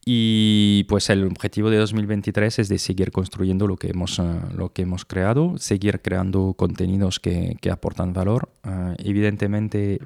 [0.04, 4.24] Y pues el objetivo de 2023 es de seguir construyendo lo que hemos, eh,
[4.56, 8.50] lo que hemos creado, seguir creando contenidos que, que aportan valor.
[8.64, 10.00] Eh, evidentemente,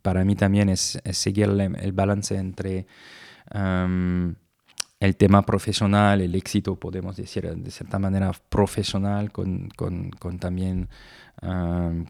[0.00, 2.86] para mí también es, seguir el, balance entre...
[3.52, 4.34] Em,
[4.98, 10.88] el tema profesional, el éxito, podemos decir de cierta manera profesional, con, con, también,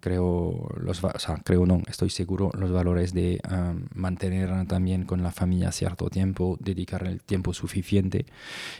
[0.00, 1.02] creo, los,
[1.44, 3.40] creo no, estoy seguro, los valores de
[3.92, 8.24] mantener también con la familia cierto tiempo, dedicar el tiempo suficiente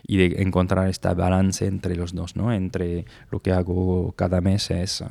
[0.06, 2.52] y de encontrar esta balance entre los dos, ¿no?
[2.52, 5.02] Entre lo que hago cada mes es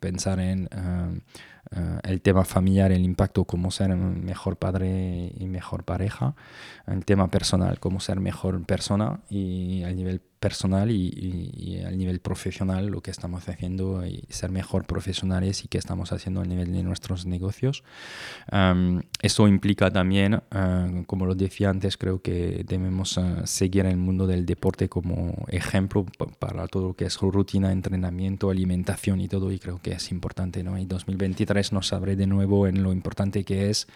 [0.00, 0.68] pensar en
[1.70, 6.34] eh, el tema familiar, el impacto, cómo ser mejor padre y mejor pareja,
[6.86, 11.08] el tema personal, cómo ser mejor persona y a nivel personal y,
[11.56, 16.12] y, al nivel profesional lo que estamos haciendo y ser mejor profesionales y qué estamos
[16.12, 17.82] haciendo a nivel de nuestros negocios.
[19.22, 24.26] eso implica también, eh, como lo decía antes, creo que debemos uh, seguir el mundo
[24.26, 26.04] del deporte como ejemplo
[26.38, 30.62] para todo lo que es rutina, entrenamiento, alimentación y todo y creo que es importante.
[30.62, 30.76] ¿no?
[30.78, 33.86] Y 2023 nos abre de nuevo en lo importante que es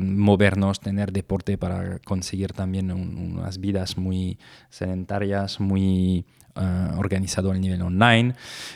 [0.00, 4.38] movernos, tener deporte para conseguir también unas vidas muy
[4.70, 6.24] sedentarias, muy
[6.56, 8.34] uh, organizado al nivel online,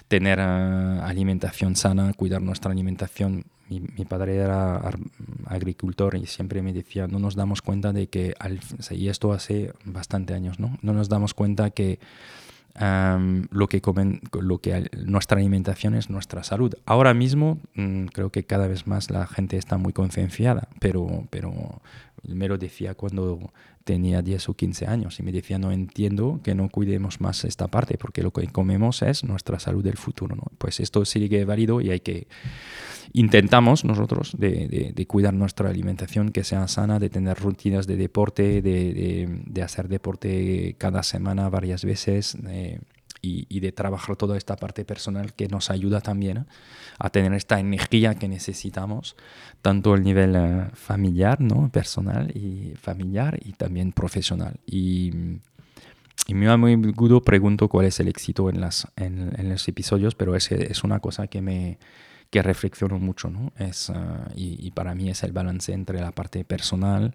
[0.09, 3.45] tener ah, alimentación sana, cuidar nuestra alimentación.
[3.69, 4.83] Mi, padre era
[5.47, 8.59] agricultor y siempre me decía, no nos damos cuenta de que, al,
[8.91, 10.77] y esto hace bastante años, ¿no?
[10.83, 12.01] No nos damos cuenta que
[12.81, 16.75] lo, que comen, lo que nuestra alimentación es nuestra salud.
[16.87, 21.53] Ahora mismo mm, creo que cada vez más la gente está muy concienciada, pero, pero
[22.27, 23.53] me lo decía cuando
[23.85, 27.69] tenía 10 o 15 años y me decía no entiendo que no cuidemos más esta
[27.69, 30.37] parte porque lo que comemos es nuestra salud del futuro.
[30.37, 30.45] ¿no?
[30.59, 32.29] Pues esto sigue válido y hay que
[33.13, 39.63] intentamos nosotros de, cuidar nuestra alimentación que sea sana, de tener rutinas de deporte, de,
[39.63, 42.37] hacer deporte cada semana varias veces.
[43.23, 46.47] Y, y, de trabajar toda esta parte personal que nos ayuda también
[46.99, 49.17] a tener esta energía que necesitamos,
[49.63, 51.71] tanto el nivel eh, familiar, ¿no?
[51.71, 54.57] personal y familiar y también profesional.
[54.67, 55.13] Y,
[56.27, 60.15] y me muy gusto pregunto cuál es el éxito en, las, en, en los episodios,
[60.15, 61.79] pero es, es una cosa que me,
[62.31, 63.53] que reflexiono mucho, ¿no?
[63.59, 67.15] Es, ah, y, para mí es el balance entre la parte personal,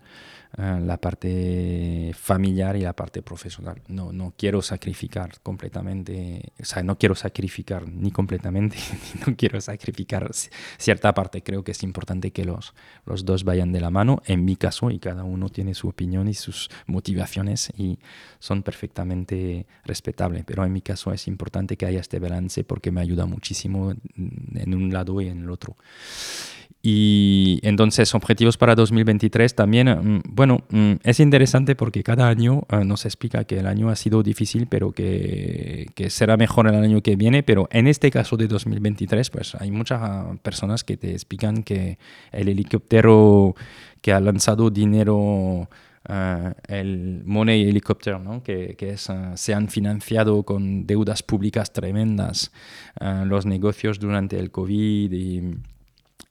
[0.57, 3.81] ah, la parte familiar y la parte profesional.
[3.87, 8.77] No, no quiero sacrificar completamente, o sea, no quiero sacrificar ni completamente,
[9.27, 10.29] no quiero sacrificar
[10.77, 11.43] cierta parte.
[11.43, 12.73] Creo que es importante que los,
[13.05, 16.27] los dos vayan de la mano, en mi caso, y cada uno tiene su opinión
[16.27, 17.99] y sus motivaciones y
[18.39, 20.43] son perfectamente respetables.
[20.45, 24.73] Pero en mi caso es importante que haya este balance porque me ayuda muchísimo en
[24.73, 25.75] un lado y en el otro.
[26.87, 32.85] Y entonces, objetivos para 2023 también, mm, bueno, mm, es interesante porque cada año eh,
[32.85, 37.15] nos explica que el año ha sido difícil, pero que, será mejor el año que
[37.15, 37.41] viene.
[37.41, 39.99] Pero en este caso de 2023, pues hay muchas
[40.43, 41.97] personas que te explican que
[42.31, 43.55] el helicóptero
[44.01, 45.67] que ha lanzado dinero
[46.07, 48.43] Uh, el Money Helicopter, ¿no?
[48.43, 52.51] que, que uh, se han financiado con deudas públicas tremendas
[53.01, 55.11] uh, los negocios durante el COVID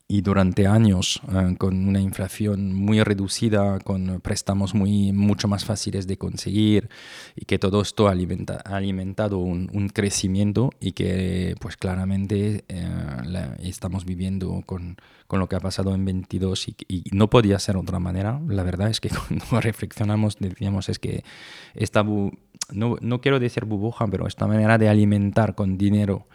[0.07, 6.07] y durante años eh, con una inflación muy reducida, con préstamos muy, mucho más fáciles
[6.07, 6.91] de conseguir
[7.35, 13.57] y que todo esto alimenta, ha alimentado un, un, crecimiento y que pues claramente eh,
[13.61, 14.97] estamos viviendo con,
[15.27, 18.41] con, lo que ha pasado en 22 y, y, no podía ser otra manera.
[18.47, 21.25] La verdad es que cuando reflexionamos decíamos es que
[21.75, 26.27] esta, no, no quiero decir burbuja, pero esta manera de alimentar con dinero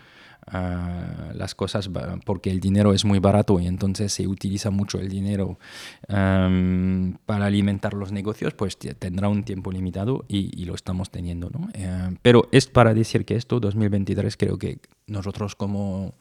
[0.51, 1.89] las cosas
[2.25, 5.59] porque el dinero es muy barato y entonces se utiliza mucho el dinero
[6.07, 11.49] para alimentar los negocios, pues tendrá un tiempo limitado y, lo estamos teniendo.
[11.49, 11.69] ¿no?
[11.73, 16.13] Eh, pero es para decir que esto, 2023, creo que nosotros como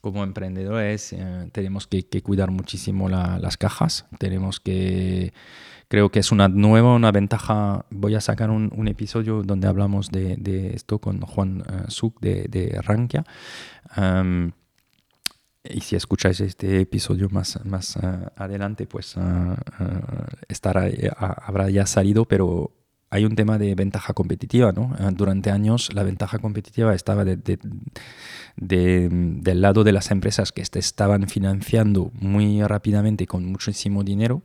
[0.00, 5.32] como emprendedores eh, tenemos que, cuidar muchísimo las cajas, tenemos que
[5.88, 7.84] creo que es una nueva, una ventaja.
[7.90, 12.80] Voy a sacar un, episodio donde hablamos de, esto con Juan uh, Suk de, de
[12.82, 13.24] Rankia.
[15.64, 18.00] y si escucháis este episodio más, más eh,
[18.36, 19.20] adelante, pues eh,
[20.48, 22.72] estará, habrá ya salido, pero
[23.10, 24.94] hay un tema de ventaja competitiva, ¿no?
[25.12, 27.58] Durante años la ventaja competitiva estaba de,
[28.56, 34.42] del lado de las empresas que estaban financiando muy rápidamente con muchísimo dinero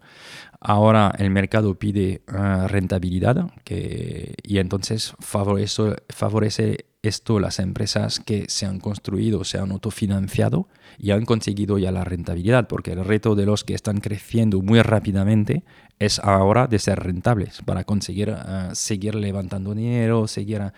[0.66, 8.46] Ahora el mercado pide uh, rentabilidad que, y entonces favorece, favorece esto las empresas que
[8.48, 13.36] se han construido, se han autofinanciado y han conseguido ya la rentabilidad, porque el reto
[13.36, 15.66] de los que están creciendo muy rápidamente
[16.06, 20.72] es ahora de ser rentables para conseguir uh, seguir levantando dinero, seguir uh,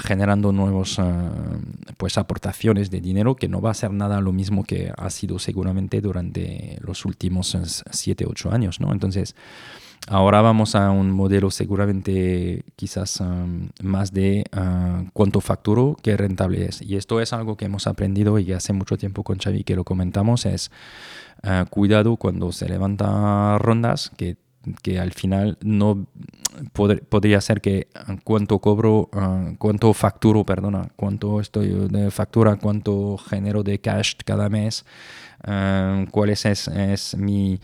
[0.00, 1.00] generando nuevos
[1.96, 5.38] pues aportaciones de dinero, que no va a ser nada lo mismo que ha sido
[5.38, 7.56] seguramente durante los últimos
[7.90, 8.80] 7, 8 años.
[8.80, 8.92] ¿no?
[8.92, 9.34] Entonces,
[10.06, 13.22] ahora vamos a un modelo seguramente quizás
[13.82, 14.44] más de
[15.12, 16.82] cuánto facturo que rentable es.
[16.82, 19.84] Y esto es algo que hemos aprendido y hace mucho tiempo con Xavi que lo
[19.84, 20.70] comentamos, es
[21.70, 24.36] cuidado cuando se levanta rondas, que
[24.82, 26.06] que al final no
[26.72, 29.10] podría ser que uh, cuánto cobro,
[29.58, 34.84] cuánto facturo, perdona, cuánto estoy de factura, cuánto genero de cash cada mes,
[36.10, 37.60] cuál es, es mi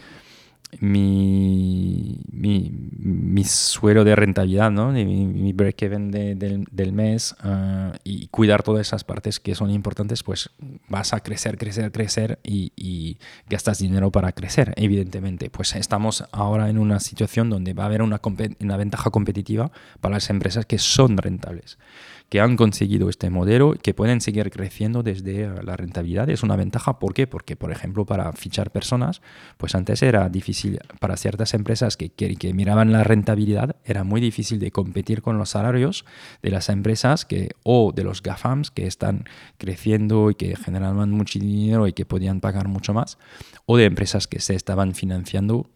[0.79, 4.93] mi, mi, suelo de rentabilidad, ¿no?
[4.93, 10.23] mi, mi break-even de, del, mes uh, y cuidar todas esas partes que son importantes,
[10.23, 10.51] pues
[10.89, 13.18] vas a crecer, crecer, crecer y, y,
[13.49, 15.51] gastas dinero para crecer, evidentemente.
[15.51, 18.21] Pues estamos ahora en una situación donde va a haber una,
[18.61, 21.79] una ventaja competitiva para las empresas que son rentables
[22.31, 26.31] que han conseguido este modelo, que pueden seguir creciendo desde eh, la rentabilidad.
[26.31, 27.01] Es una ventaja.
[27.01, 27.26] ¿Por qué?
[27.26, 29.20] Porque, por ejemplo, para fichar personas,
[29.57, 34.61] pues antes era difícil para ciertas empresas que, que, miraban la rentabilidad, era muy difícil
[34.61, 36.05] de competir con los salarios
[36.41, 39.24] de las empresas que, o de los GAFAMs que están
[39.59, 43.18] creciendo y que generaban mucho dinero y que podían pagar mucho más,
[43.66, 45.68] o de empresas que se estaban financiando.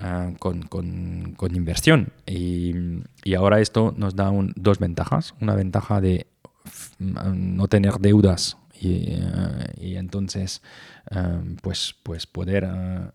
[0.00, 2.12] Ah, con, con, con, inversión.
[2.26, 2.74] Y,
[3.22, 5.34] y, ahora esto nos da dos ventajas.
[5.40, 6.26] Una ventaja de
[6.98, 9.20] no tener deudas y, eh,
[9.78, 10.62] y entonces
[11.10, 13.12] ah, pues, pues poder ah,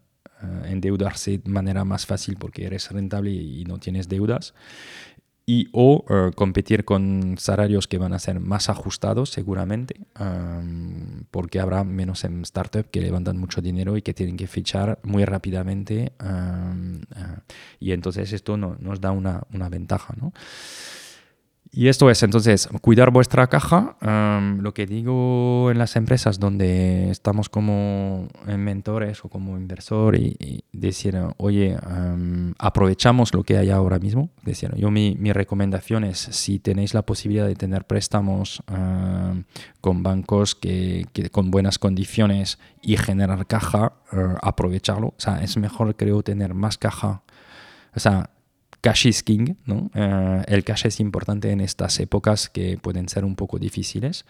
[0.66, 4.54] endeudarse de manera más fácil porque eres rentable y no tienes deudas
[5.48, 10.00] y o eh, competir con salarios que van a ser más ajustados seguramente
[11.30, 15.24] porque habrá menos en startup que levantan mucho dinero y que tienen que fichar muy
[15.24, 17.38] rápidamente eh,
[17.80, 20.34] y entonces esto no, nos da una, una ventaja ¿no?
[21.78, 23.98] Y esto es entonces cuidar vuestra caja.
[24.62, 31.20] lo que digo en las empresas donde estamos como mentores o como inversor y, decir,
[31.36, 31.78] oye,
[32.60, 34.30] aprovechamos lo que hay ahora mismo.
[34.44, 38.64] Decir, yo mi, recomendación es si tenéis la posibilidad de tener préstamos
[39.82, 45.08] con bancos que, con buenas condiciones y generar caja, uh, aprovecharlo.
[45.08, 47.24] O sea, es mejor creo tener más caja.
[47.94, 48.30] O sea,
[48.86, 49.90] cash is king, ¿no?
[49.96, 54.26] Eh, el cash es importante en estas épocas que pueden ser un poco difíciles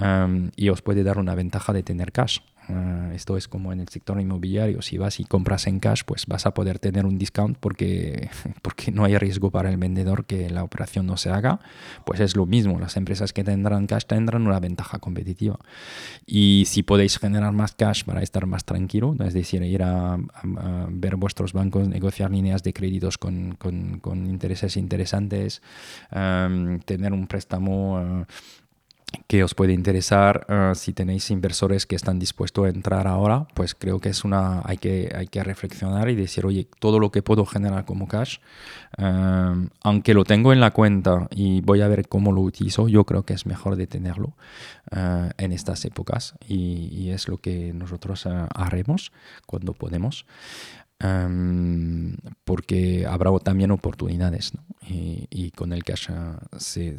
[0.00, 2.38] um, y os puede dar una ventaja de tener cash.
[2.68, 6.26] Ah, esto es como en el sector inmobiliario, si vas y compras en cash, pues
[6.26, 8.28] vas a poder tener un discount porque,
[8.62, 11.60] porque no hay riesgo para el vendedor que la operación no se haga.
[12.04, 15.58] Pues es lo mismo, las empresas que tendrán cash tendrán una ventaja competitiva.
[16.26, 20.18] Y si podéis generar más cash para estar más tranquilo, es decir, ir a,
[20.90, 25.62] ver vuestros bancos, negociar líneas de créditos con, con, con intereses interesantes,
[26.10, 28.26] tener un préstamo...
[29.26, 33.74] que os puede interesar eh, si tenéis inversores que están dispuestos a entrar ahora, pues
[33.74, 37.22] creo que es una hay que hay que reflexionar y decir, oye, todo lo que
[37.22, 38.38] puedo generar como cash,
[38.96, 43.04] eh, aunque lo tengo en la cuenta y voy a ver cómo lo utilizo, yo
[43.04, 44.32] creo que es mejor de tenerlo
[44.90, 49.12] eh, en estas épocas y, y, es lo que nosotros haremos
[49.46, 50.26] cuando podemos.
[51.00, 56.08] Em, porque habrá también oportunidades y, con el cash
[56.56, 56.96] se,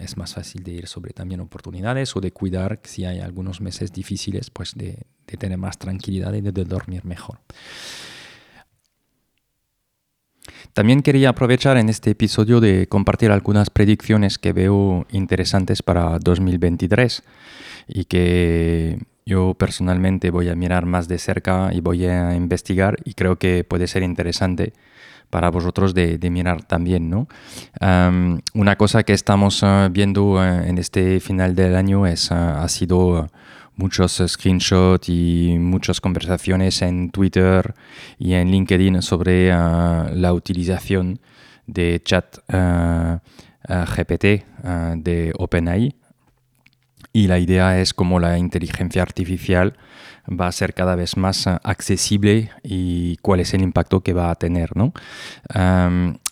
[0.00, 3.92] es más fácil de ir sobre también oportunidades o de cuidar si hay algunos meses
[3.92, 5.06] difíciles pues de,
[5.38, 7.38] tener más tranquilidad y de, dormir mejor.
[10.72, 17.22] También quería aprovechar en este episodio de compartir algunas predicciones que veo interesantes para 2023
[17.88, 23.14] y que yo personalmente voy a mirar más de cerca y voy a investigar y
[23.14, 24.74] creo que puede ser interesante
[25.30, 27.10] para vosotros de, mirar también.
[27.10, 27.26] ¿no?
[28.54, 32.68] una cosa que estamos ah, viendo ah, en este final del año es, ah, ha
[32.68, 33.28] sido
[33.76, 37.74] muchos screenshots y muchas conversaciones en Twitter
[38.18, 41.18] y en LinkedIn sobre la utilización
[41.66, 44.24] de chat GPT
[44.96, 45.96] de OpenAI
[47.14, 49.78] y la idea es como la inteligencia artificial
[50.28, 54.30] va a ser cada vez más eh, accesible y cuál es el impacto que va
[54.30, 54.76] a tener.
[54.76, 54.92] ¿no?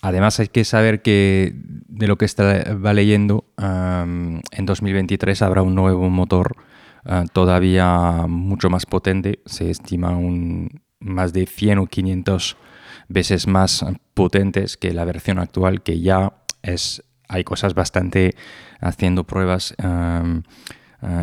[0.02, 6.10] además hay que saber que de lo que estaba leyendo, en 2023 habrá un nuevo
[6.10, 6.56] motor
[7.04, 12.56] eh, todavía mucho más potente, se estima un, más de 100 o 500
[13.08, 13.84] veces más
[14.14, 16.32] potentes que la versión actual que ya
[16.62, 18.36] es hay cosas bastante
[18.80, 20.42] haciendo pruebas eh,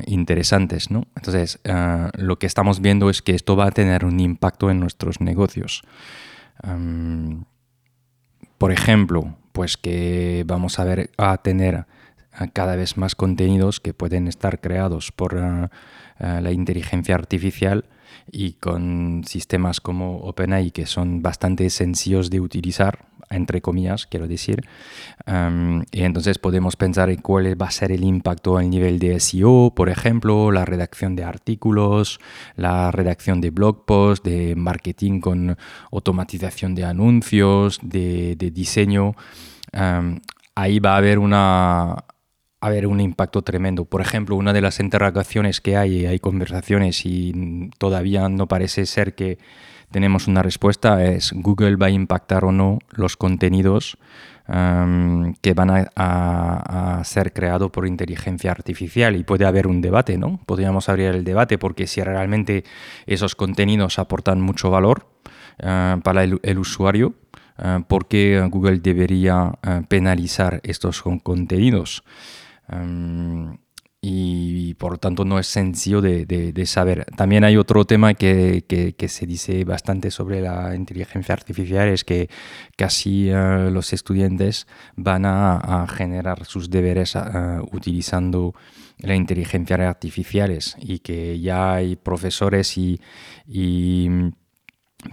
[0.08, 0.92] interesantes.
[0.92, 1.08] ¿no?
[1.16, 4.80] Entonces, eh, lo que estamos viendo es que esto va a tener un impacto en
[4.80, 5.84] nuestros negocios.
[8.58, 11.86] por ejemplo, pues que vamos a ver a tener
[12.52, 15.36] cada vez más contenidos que pueden estar creados por
[16.20, 17.86] la inteligencia artificial
[18.32, 24.62] y con sistemas como OpenAI que son bastante sencillos de utilizar, entre comillas, quiero decir.
[25.92, 29.74] y entonces podemos pensar en cuál va a ser el impacto al nivel de SEO,
[29.76, 32.20] por ejemplo, la redacción de artículos,
[32.56, 35.58] la redacción de blog posts, de marketing con
[35.92, 39.16] automatización de anuncios, de, diseño.
[40.56, 42.06] ahí va a haber una
[42.62, 43.86] haber un impacto tremendo.
[43.86, 49.16] Por ejemplo, una de las interrogaciones que hay, hay conversaciones y todavía no parece ser
[49.16, 49.38] que
[49.92, 53.98] tenemos una respuesta, es Google va a impactar o no los contenidos
[55.42, 60.40] que van a, ser creados por inteligencia artificial y puede haber un debate, ¿no?
[60.48, 62.64] Podríamos abrir el debate porque si realmente
[63.06, 65.06] esos contenidos aportan mucho valor
[65.62, 67.14] uh, para el, usuario,
[67.60, 69.54] uh, ¿por qué Google debería
[69.88, 72.04] penalizar estos contenidos?
[72.72, 73.58] Em,
[74.02, 77.06] y por lo tanto no es sencillo de, saber.
[77.18, 82.30] También hay otro tema que, que, se dice bastante sobre la inteligencia artificial, es que
[82.78, 87.20] casi eh, los estudiantes van a, generar sus deberes eh,
[87.72, 88.54] utilizando
[89.00, 93.02] la inteligencia artificial y que ya hay profesores y,
[93.48, 94.10] y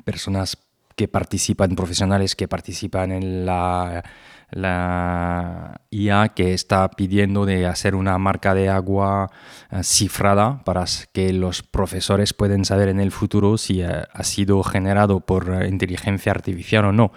[0.04, 0.58] personas
[0.94, 4.02] que participan, profesionales que participan en la
[4.50, 9.30] la IA que está pidiendo de hacer una marca de agua
[9.70, 14.62] eh, cifrada para que los profesores puedan saber en el futuro si eh, ha sido
[14.62, 17.12] generado por eh, inteligencia artificial o no.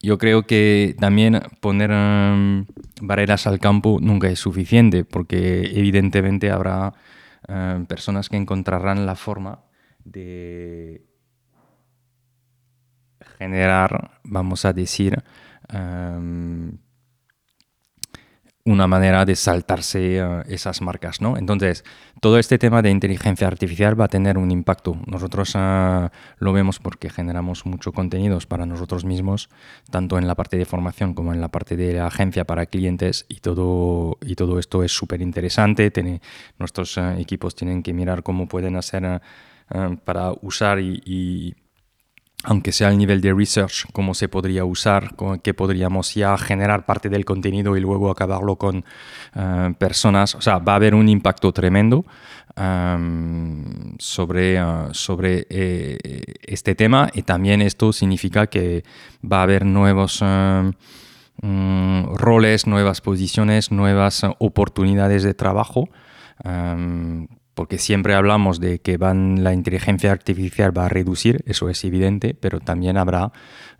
[0.00, 2.66] Yo creo que también poner em,
[3.00, 6.94] barreras al campo nunca es suficiente porque evidentemente habrá
[7.88, 9.64] personas que encontrarán la forma
[10.04, 11.04] de
[13.36, 15.22] generar, vamos a decir,
[15.72, 16.78] Em,
[18.64, 21.36] una manera de saltarse eh, esas marcas, ¿no?
[21.36, 21.84] Entonces,
[22.20, 24.96] todo este tema de inteligencia artificial va a tener un impacto.
[25.06, 26.08] Nosotros eh,
[26.38, 29.48] lo vemos porque generamos mucho contenidos para nosotros mismos,
[29.90, 33.26] tanto en la parte de formación como en la parte de la agencia para clientes
[33.28, 35.92] y todo, y todo esto es súper interesante.
[36.58, 39.20] Nuestros eh, equipos tienen que mirar cómo pueden hacer
[40.04, 41.54] para usar y
[42.44, 47.08] aunque sea al nivel de research, cómo se podría usar, qué podríamos ya generar parte
[47.08, 48.84] del contenido y luego acabarlo con
[49.34, 50.34] eh, personas.
[50.34, 52.04] O sea, va a haber un impacto tremendo
[52.56, 55.98] em, sobre, eh, sobre eh,
[56.42, 58.82] este tema y también esto significa que
[59.24, 60.72] va a haber nuevos em,
[61.42, 65.88] mm, roles, nuevas posiciones, nuevas oportunidades de trabajo.
[67.54, 72.34] Porque siempre hablamos de que van, la inteligencia artificial va a reducir, eso es evidente,
[72.34, 73.32] pero también habrá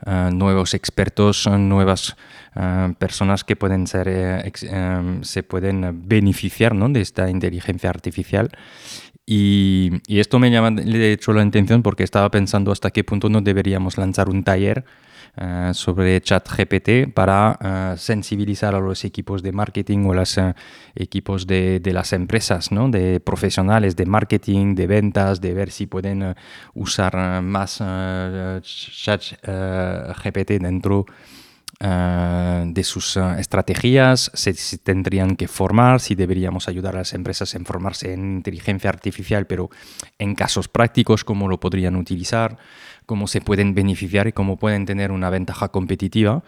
[0.07, 2.17] eh, nuevos expertos, nuevas
[2.55, 4.53] eh, personas que pueden ser, eh,
[5.23, 8.51] se pueden beneficiar de esta inteligencia artificial.
[9.25, 13.97] Y, esto me llama hecho la atención porque estaba pensando hasta qué punto no deberíamos
[13.97, 14.85] lanzar un taller
[15.35, 20.53] eh, sobre ChatGPT para eh, sensibilizar a los equipos de marketing o los eh,
[20.95, 22.91] equipos de, las empresas, ¿no?
[22.91, 26.35] de profesionales de marketing, de ventas, de ver si pueden
[26.75, 27.79] usar más
[28.99, 31.07] ChatGPT dentro
[31.81, 37.65] de sus estrategias, si, si, tendrían que formar, si deberíamos ayudar a las empresas en
[37.65, 39.71] formarse en inteligencia artificial, pero
[40.19, 42.59] en casos prácticos, cómo lo podrían utilizar
[43.07, 46.43] cómo se pueden beneficiar y cómo pueden tener una ventaja competitiva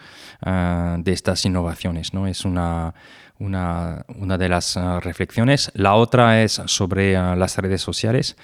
[0.45, 2.15] uh, de estas innovaciones.
[2.15, 2.27] ¿no?
[2.27, 2.95] Es una,
[3.39, 5.71] una, una de las uh, reflexiones.
[5.75, 8.37] La otra es sobre uh, las redes sociales.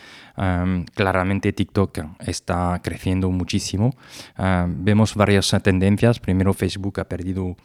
[0.95, 3.95] Claramente TikTok está creciendo muchísimo.
[4.69, 6.19] vemos varias tendencias.
[6.19, 7.57] Primero Facebook ha perdido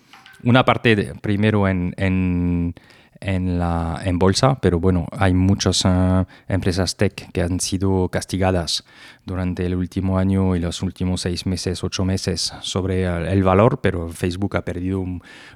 [0.43, 2.75] una parte, primero en
[3.19, 8.85] en, la, en bolsa, pero bueno, hay muchas uh, empresas tech que han sido castigadas
[9.25, 14.09] durante el último año y los últimos seis meses, ocho meses sobre el valor, pero
[14.09, 15.03] Facebook ha perdido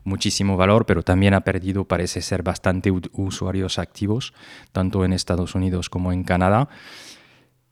[0.03, 4.34] muchísimo valor, pero también ha perdido, parece ser, bastante usuarios activos,
[4.72, 6.69] tanto en Estados Unidos como en Canadá.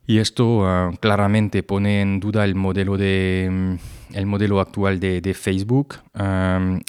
[0.09, 3.77] Y esto uh, claramente pone en duda el modelo, de,
[4.13, 5.95] el modelo actual de, de Facebook.
[6.17, 6.79] Um,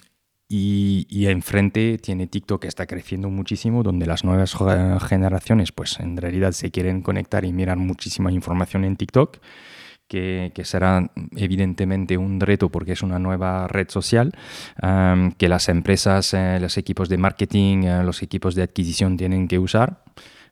[0.49, 4.57] y, enfrente tiene TikTok que está creciendo muchísimo, donde las nuevas
[5.07, 9.39] generaciones pues en realidad se quieren conectar y mirar muchísima información en TikTok,
[10.09, 14.33] que, será evidentemente un reto porque es una nueva red social,
[15.37, 19.59] que las empresas, eh, los equipos de marketing, eh, los equipos de adquisición tienen que
[19.59, 20.03] usar.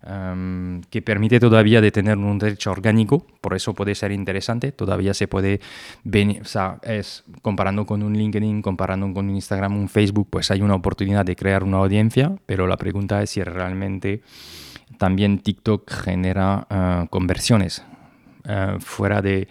[0.09, 5.15] Um, que permite todavía de tener un derecho orgánico, por eso puede ser interesante, todavía
[5.15, 5.61] se puede,
[6.05, 10.63] o sea, es comparando con un LinkedIn, comparando con un Instagram, un Facebook, pues hay
[10.63, 14.23] una oportunidad de crear una audiencia, pero la pregunta es si realmente
[14.97, 17.85] también TikTok genera uh, conversiones
[18.45, 19.49] uh, fuera de,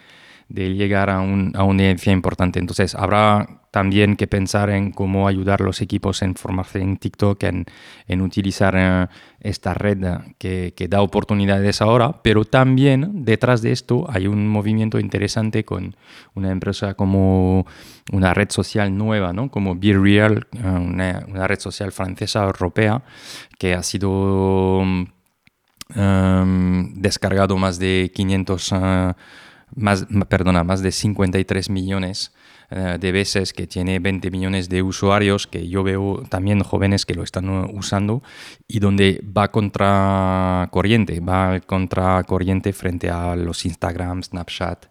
[0.49, 2.59] de llegar a, un, a, una audiencia importante.
[2.59, 7.43] Entonces, habrá también que pensar en cómo ayudar a los equipos en formarse en TikTok,
[7.43, 7.65] en,
[8.07, 9.07] en utilizar eh,
[9.41, 9.97] esta red
[10.37, 15.97] que, que, da oportunidades ahora, pero también detrás de esto hay un movimiento interesante con
[16.35, 17.67] una empresa como
[18.13, 19.51] una red social nueva, ¿no?
[19.51, 23.03] como Be Real, eh, una, una, red social francesa europea
[23.59, 24.85] que ha sido
[25.95, 28.75] um, descargado más de 500, uh,
[29.73, 32.33] más, perdona, más de 53 millones
[32.71, 37.13] eh, de veces que tiene 20 millones de usuarios, que yo veo también jóvenes que
[37.13, 38.23] lo están usando
[38.67, 44.85] y donde va contra corriente, va contra corriente frente a los Instagram, Snapchat.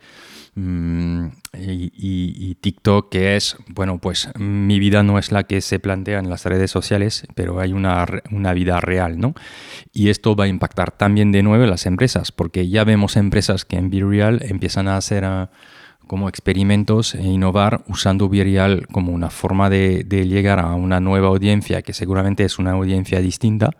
[0.56, 6.18] Mm, y, TikTok, que es, bueno, pues mi vida no es la que se plantea
[6.18, 9.35] en las redes sociales, pero hay una, una vida real, ¿no?
[9.93, 13.76] Y esto va a impactar también de nuevo las empresas, porque ya vemos empresas que
[13.76, 15.24] en Real empiezan a hacer...
[15.24, 15.47] Uh,
[16.06, 21.82] como experimentos e innovar usando Virial como una forma de, llegar a una nueva audiencia
[21.82, 23.70] que seguramente es una audiencia distinta,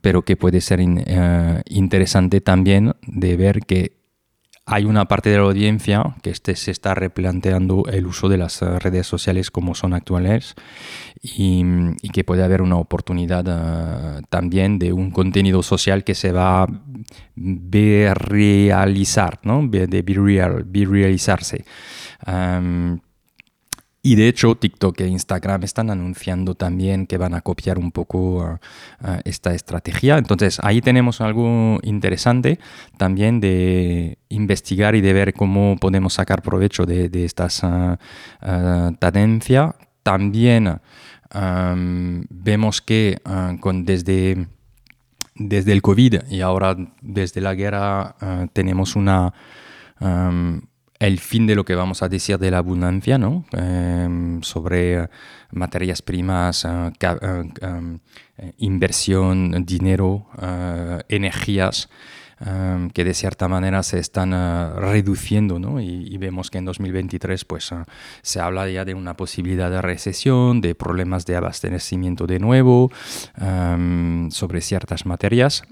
[0.00, 4.03] pero que puede ser uh, interesante también de ver que
[4.66, 8.62] hay una parte de la audiencia que este se está replanteando el uso de las
[8.62, 10.54] redes sociales como son actuales
[11.22, 11.62] y,
[12.12, 16.68] que puede haber una oportunidad uh, también de un contenido social que se va a
[18.14, 19.66] realizar, ¿no?
[19.66, 21.64] de be real, realizarse.
[24.06, 28.18] Y de hecho, TikTok e Instagram están anunciando también que van a copiar un poco
[28.18, 28.58] uh,
[29.00, 30.18] uh, esta estrategia.
[30.18, 32.58] Entonces, ahí tenemos algo interesante
[32.98, 37.96] también de investigar y de ver cómo podemos sacar provecho de, de estas uh,
[38.98, 39.74] tendencias.
[40.02, 40.80] También
[42.28, 43.16] vemos que
[43.60, 44.48] con, desde,
[45.34, 48.16] desde el COVID y ahora desde la guerra
[48.52, 49.32] tenemos una...
[50.98, 53.44] el fin de lo que vamos a decir de la abundancia, ¿no?
[53.56, 55.08] Eh, sobre
[55.50, 57.98] materias primas, uh, uh, um,
[58.58, 60.26] inversión, dinero,
[61.08, 61.88] energías,
[62.40, 64.32] um, que de cierta manera se están
[64.76, 65.80] reduciendo, ¿no?
[65.80, 67.70] Y, vemos que en 2023 pues,
[68.22, 72.90] se habla ya de una posibilidad de recesión, de problemas de abastecimiento de nuevo,
[74.30, 75.64] sobre ciertas materias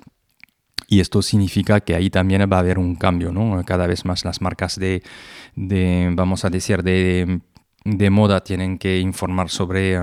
[0.92, 3.64] y esto significa que ahí también va a haber un cambio, ¿no?
[3.64, 5.02] Cada vez más las marcas de,
[5.56, 7.40] de vamos a decir, de
[7.84, 9.98] de moda tienen que informar sobre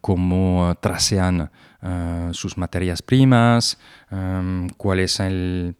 [0.00, 1.50] cómo trasean
[2.32, 3.78] sus materias primas,
[4.76, 5.74] cuál es el,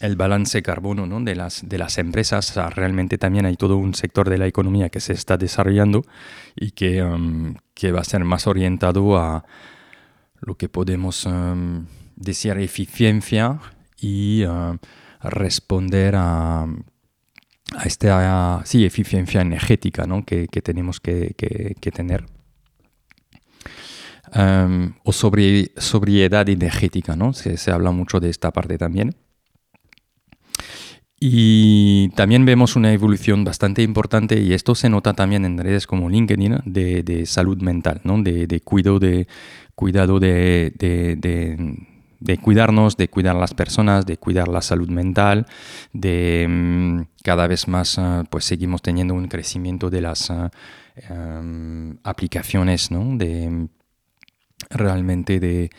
[0.00, 1.20] el balance carbono ¿no?
[1.20, 2.56] de, las, de las empresas.
[2.74, 6.04] realmente también hay todo un sector de la economía que se está desarrollando
[6.56, 7.04] y que,
[7.74, 9.44] que va a ser más orientado a
[10.40, 11.26] lo que podemos
[12.20, 13.58] decir eficiencia
[13.96, 14.44] y
[15.22, 20.24] responder a, a esta sí, eficiencia energética ¿no?
[20.24, 22.24] que, que, tenemos que, que, tener.
[24.32, 27.32] Um, o sobriedad energética, ¿no?
[27.32, 29.16] Se, se, habla mucho de esta parte también.
[31.18, 36.08] Y también vemos una evolución bastante importante, y esto se nota también en redes como
[36.08, 38.22] LinkedIn, de, de salud mental, ¿no?
[38.22, 39.26] de, de, cuidado de,
[39.74, 40.72] cuidado de
[42.42, 45.46] cuidarnos, de cuidar a las personas, de cuidar la salud mental,
[45.92, 50.50] de mm, cada vez más ah, pues seguimos teniendo un crecimiento de las ah,
[50.96, 53.16] em, aplicaciones, ¿no?
[53.16, 53.68] De
[54.70, 55.70] realmente de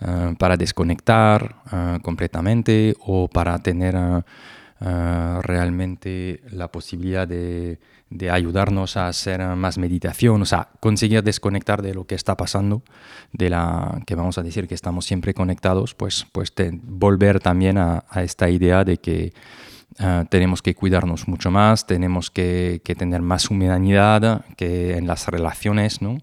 [0.00, 1.56] ah, para desconectar
[2.02, 3.96] completamente o para tener
[4.80, 7.78] realmente la posibilidad de
[8.12, 12.82] de ayudarnos a hacer más meditación, o sea, conseguir desconectar de lo que está pasando,
[13.32, 16.52] de la que vamos a decir que estamos siempre conectados, pues, pues
[16.82, 19.32] volver también a, esta idea de que
[19.98, 25.26] ah, tenemos que cuidarnos mucho más, tenemos que, que, tener más humanidad que en las
[25.28, 26.18] relaciones, ¿no?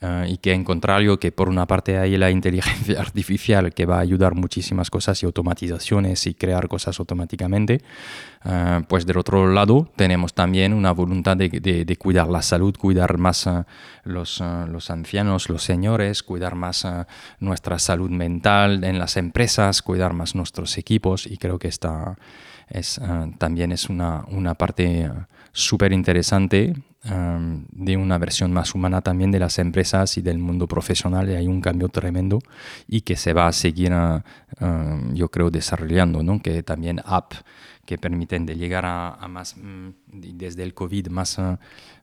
[0.00, 3.98] Eh, y que en contrario que por una parte hay la inteligencia artificial que va
[3.98, 7.80] a ayudar muchísimas cosas y automatizaciones y crear cosas automáticamente,
[8.44, 13.18] eh, pues del otro lado tenemos también una voluntad de, de, cuidar la salud, cuidar
[13.18, 13.64] más uh,
[14.02, 16.86] los, los, ancianos, los señores, cuidar más
[17.38, 22.16] nuestra salud mental en las empresas, cuidar más nuestros equipos y creo que esta
[22.68, 23.00] es,
[23.38, 25.10] también es una, una parte
[25.52, 26.74] súper interesante
[27.04, 31.28] de una versión más humana también de las empresas y del mundo profesional.
[31.28, 32.38] Y hay un cambio tremendo
[32.88, 34.22] y que se va a seguir, ah,
[35.12, 36.40] yo creo, desarrollando, ¿no?
[36.40, 37.34] que también app
[37.84, 41.58] que permiten de llegar a, más, mm, desde el COVID, más, ah,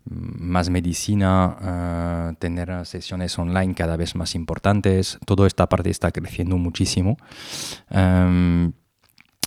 [0.05, 5.17] más medicina, ah, tener sesiones online cada vez más importantes.
[5.25, 7.17] Toda esta parte está creciendo muchísimo.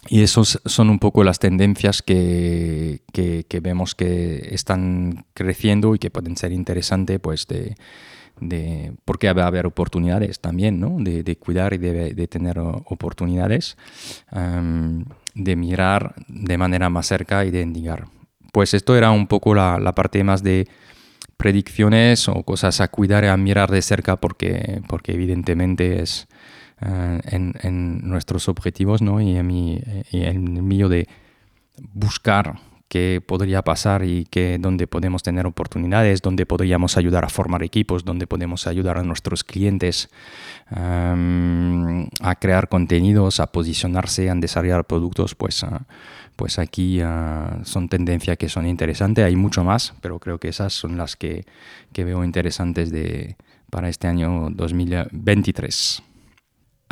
[0.09, 6.11] Y esos son un poco las tendencias que, que, vemos que están creciendo y que
[6.11, 7.75] pueden ser interesantes, pues, de,
[8.41, 10.97] de, porque va a haber oportunidades también, ¿no?
[10.99, 13.79] De, de cuidar y de, de tener oportunidades,
[15.35, 18.07] de mirar de manera más cerca y de indicar.
[18.53, 20.69] Pues esto era un poco la, la parte más de
[21.37, 26.29] predicciones o cosas a cuidar y a mirar de cerca porque, porque evidentemente es
[26.81, 29.21] eh, en, nuestros objetivos ¿no?
[29.21, 29.81] y, en mi,
[30.13, 31.09] el mío de
[31.93, 32.55] buscar
[32.95, 38.05] qué podría pasar y que, dónde podemos tener oportunidades, dónde podríamos ayudar a formar equipos,
[38.05, 40.09] dónde podemos ayudar a nuestros clientes
[40.71, 45.67] em, a crear contenidos, a posicionarse, a desarrollar productos, pues, eh,
[46.37, 47.07] pues aquí eh,
[47.65, 49.25] son tendencias que son interesantes.
[49.25, 51.45] Hay mucho más, pero creo que esas son las que,
[51.93, 53.37] que veo interesantes de,
[53.71, 56.14] para este año 2023.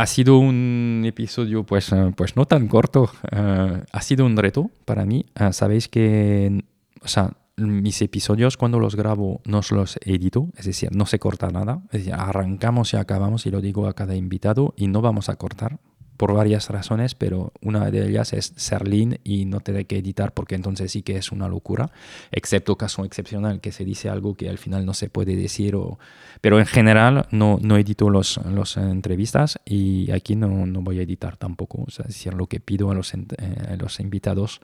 [0.02, 4.68] Ha sido un episodio pues, eh, pues no tan corto, eh, ha sido un reto
[4.84, 5.26] para mí.
[5.38, 6.64] Eh, sabéis que
[7.04, 11.50] o sea, mis episodios cuando los grabo no los edito, es decir, no se corta
[11.50, 15.28] nada, es decir, arrancamos y acabamos y lo digo a cada invitado y no vamos
[15.28, 15.78] a cortar
[16.16, 20.32] por varias razones, pero una de ellas es ser lean y no tener que editar
[20.32, 21.90] porque entonces sí que es una locura,
[22.30, 25.98] excepto caso excepcional que se dice algo que al final no se puede decir, o...
[26.40, 31.02] pero en general no, no edito las los entrevistas y aquí no, no, voy a
[31.02, 34.60] editar tampoco, es decir, lo que pido a los, eh, los invitados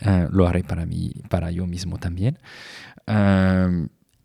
[0.00, 2.38] eh, lo haré para mí, para yo mismo también.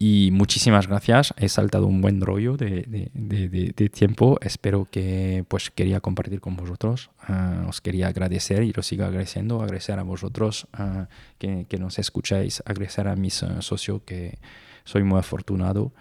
[0.04, 1.32] Y muchísimas gracias.
[1.38, 4.40] He saltado un buen rollo de, tiempo.
[4.42, 7.12] Espero que pues quería compartir con vosotros.
[7.30, 9.62] Uh, os quería agradecer y lo sigo agradeciendo.
[9.62, 11.06] Agradecer a vosotros uh,
[11.38, 12.64] que, nos escucháis.
[12.66, 14.40] Agradecer a mis uh, socios que
[14.86, 15.94] soy muy afortunado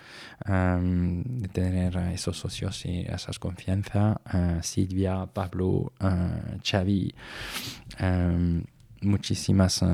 [0.47, 4.23] de tener a esos socios y esas confianza.
[4.63, 5.93] Silvia, Pablo,
[6.65, 7.15] Xavi.
[8.01, 8.63] Um,
[9.03, 9.87] muchísimas, eh,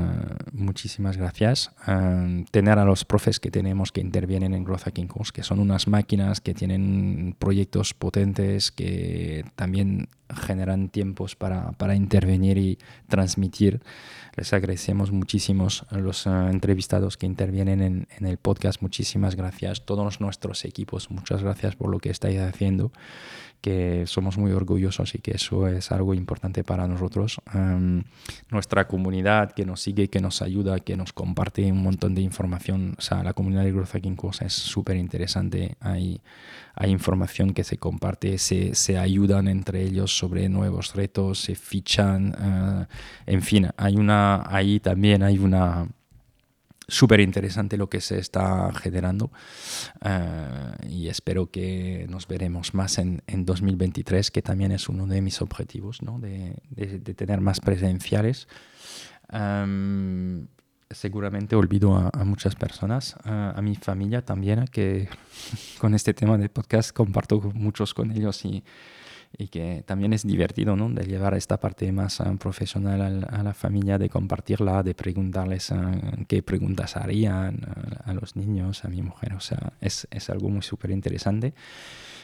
[0.53, 1.71] muchísimas gracias.
[1.87, 5.61] Eh, tener a los profes que tenemos que intervienen en Growth Hacking Course, que son
[5.61, 12.79] unas máquinas que tienen proyectos potentes, que también generan tiempos para, para intervenir y
[13.09, 13.81] transmitir.
[14.37, 18.83] Les agradecemos muchísimo a los eh, entrevistados que intervienen en, en, el podcast.
[18.83, 19.85] Muchísimas gracias.
[19.85, 22.93] Todos nuestros equipos, muchas gracias por lo que estáis haciendo
[23.61, 27.41] que somos muy orgullosos y que eso es algo importante para nosotros.
[27.55, 28.05] Em,
[28.51, 32.95] nuestra comunidad que nos sigue, que nos ayuda, que nos comparte un montón de información,
[32.99, 35.77] o sea, la comunidad de Growth Hacking Course es súper interesante.
[35.81, 36.21] Hay,
[36.75, 42.35] hay información que se comparte, se, se, ayudan entre ellos sobre nuevos retos, se fichan,
[42.39, 42.87] eh,
[43.27, 45.89] en fin, hay una, ahí también hay una
[46.89, 49.31] súper interesante lo que se está generando
[50.05, 55.21] eh, y espero que nos veremos más en, en, 2023, que también es uno de
[55.21, 56.19] mis objetivos, ¿no?
[56.21, 58.47] de, de, tener más presenciales.
[59.31, 60.47] Em,
[60.91, 65.09] seguramente olvido a, muchas personas, a, mi familia también, que
[65.81, 68.63] con este tema de podcast comparto muchos con ellos y
[69.39, 70.89] y que también es divertido, ¿no?
[70.89, 76.25] De llevar esta parte más uh, profesional a, la familia, de compartirla, de preguntarles uh,
[76.27, 79.35] qué preguntas harían uh, a los niños, a mi mujer.
[79.35, 81.55] O sea, es, es algo muy súper interesante.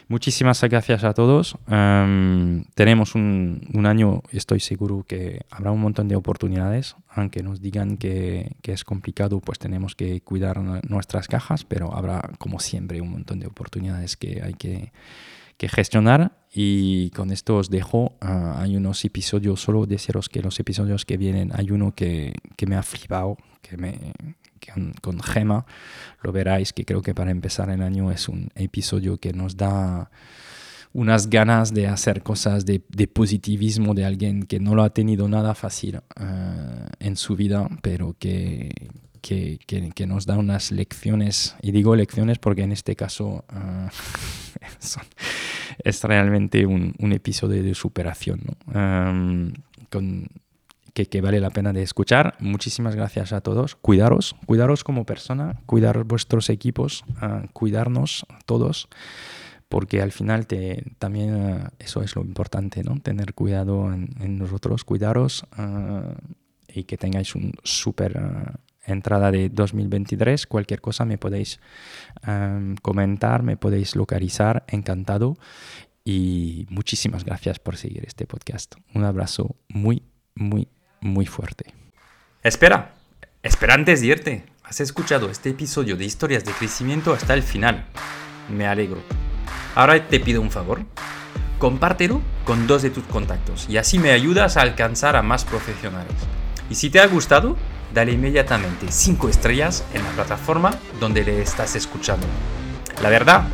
[0.07, 1.55] Muchísimas gracias a todos.
[1.67, 7.61] Um, tenemos un, un, año, estoy seguro que habrá un montón de oportunidades, aunque nos
[7.61, 10.59] digan que, que, es complicado, pues tenemos que cuidar
[10.89, 14.91] nuestras cajas, pero habrá como siempre un montón de oportunidades que hay que
[15.57, 18.13] que gestionar y con esto os dejo.
[18.21, 22.67] Ah, hay unos episodios, solo deciros que los episodios que vienen, hay uno que, que
[22.67, 24.13] me ha flipado, que me,
[25.01, 25.65] con, Gema,
[26.21, 30.11] lo veráis, que creo que para empezar el año es un episodio que nos da
[30.93, 35.27] unas ganas de hacer cosas de, de positivismo de alguien que no lo ha tenido
[35.27, 38.71] nada fácil ah, en su vida, pero que,
[39.21, 43.89] que, que, nos da unas lecciones, y digo lecciones porque en este caso uh,
[45.83, 48.41] es realmente un, un, episodio de superación
[49.89, 50.27] con,
[50.93, 52.35] que, que, vale la pena de escuchar.
[52.39, 53.75] Muchísimas gracias a todos.
[53.75, 58.89] Cuidaros, cuidaros como persona, cuidar vuestros equipos, uh, cuidarnos todos
[59.69, 60.45] porque al final
[60.99, 62.99] también uh, eso es lo importante, ¿no?
[62.99, 65.45] Tener cuidado en, nosotros, cuidaros
[66.67, 68.19] y que tengáis un súper
[68.85, 70.47] entrada de 2023.
[70.47, 71.59] Cualquier cosa me podéis
[72.27, 75.37] um, comentar, me podéis localizar, encantado.
[76.05, 78.75] Y muchísimas gracias por seguir este podcast.
[78.93, 80.03] Un abrazo muy,
[80.35, 80.67] muy,
[80.99, 81.73] muy fuerte.
[82.43, 82.93] Espera,
[83.41, 84.45] espera antes de irte.
[84.63, 87.85] Has escuchado este episodio de historias de crecimiento hasta el final.
[88.49, 89.01] Me alegro.
[89.75, 90.85] Ahora te pido un favor.
[91.57, 96.13] Compártelo con dos de tus contactos y así me ayudas a alcanzar a más profesionales.
[96.69, 97.55] Y si te ha gustado,
[97.93, 102.25] dale inmediatamente 5 estrellas en la plataforma donde le estás escuchando.
[103.01, 103.45] La verdad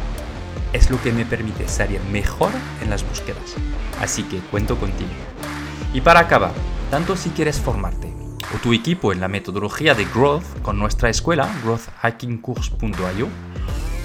[0.74, 2.52] es lo que me permite salir mejor
[2.82, 3.56] en las búsquedas,
[4.02, 5.10] así que cuento contigo.
[5.94, 6.53] Y para acabar,
[6.91, 8.14] tanto si quieres formarte
[8.56, 13.28] o tu equipo en la metodología de Growth con nuestra escuela growthhackingcourse.io,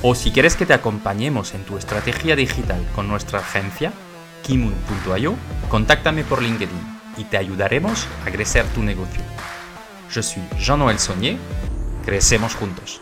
[0.02, 3.92] o si quieres que te acompañemos en tu estrategia digital con nuestra agencia
[4.42, 5.34] kimun.io,
[5.70, 9.22] contáctame por LinkedIn y te ayudaremos a crecer tu negocio.
[10.14, 11.36] Je suis Jean-Noël Saunier.
[12.06, 13.00] Crecemos juntos.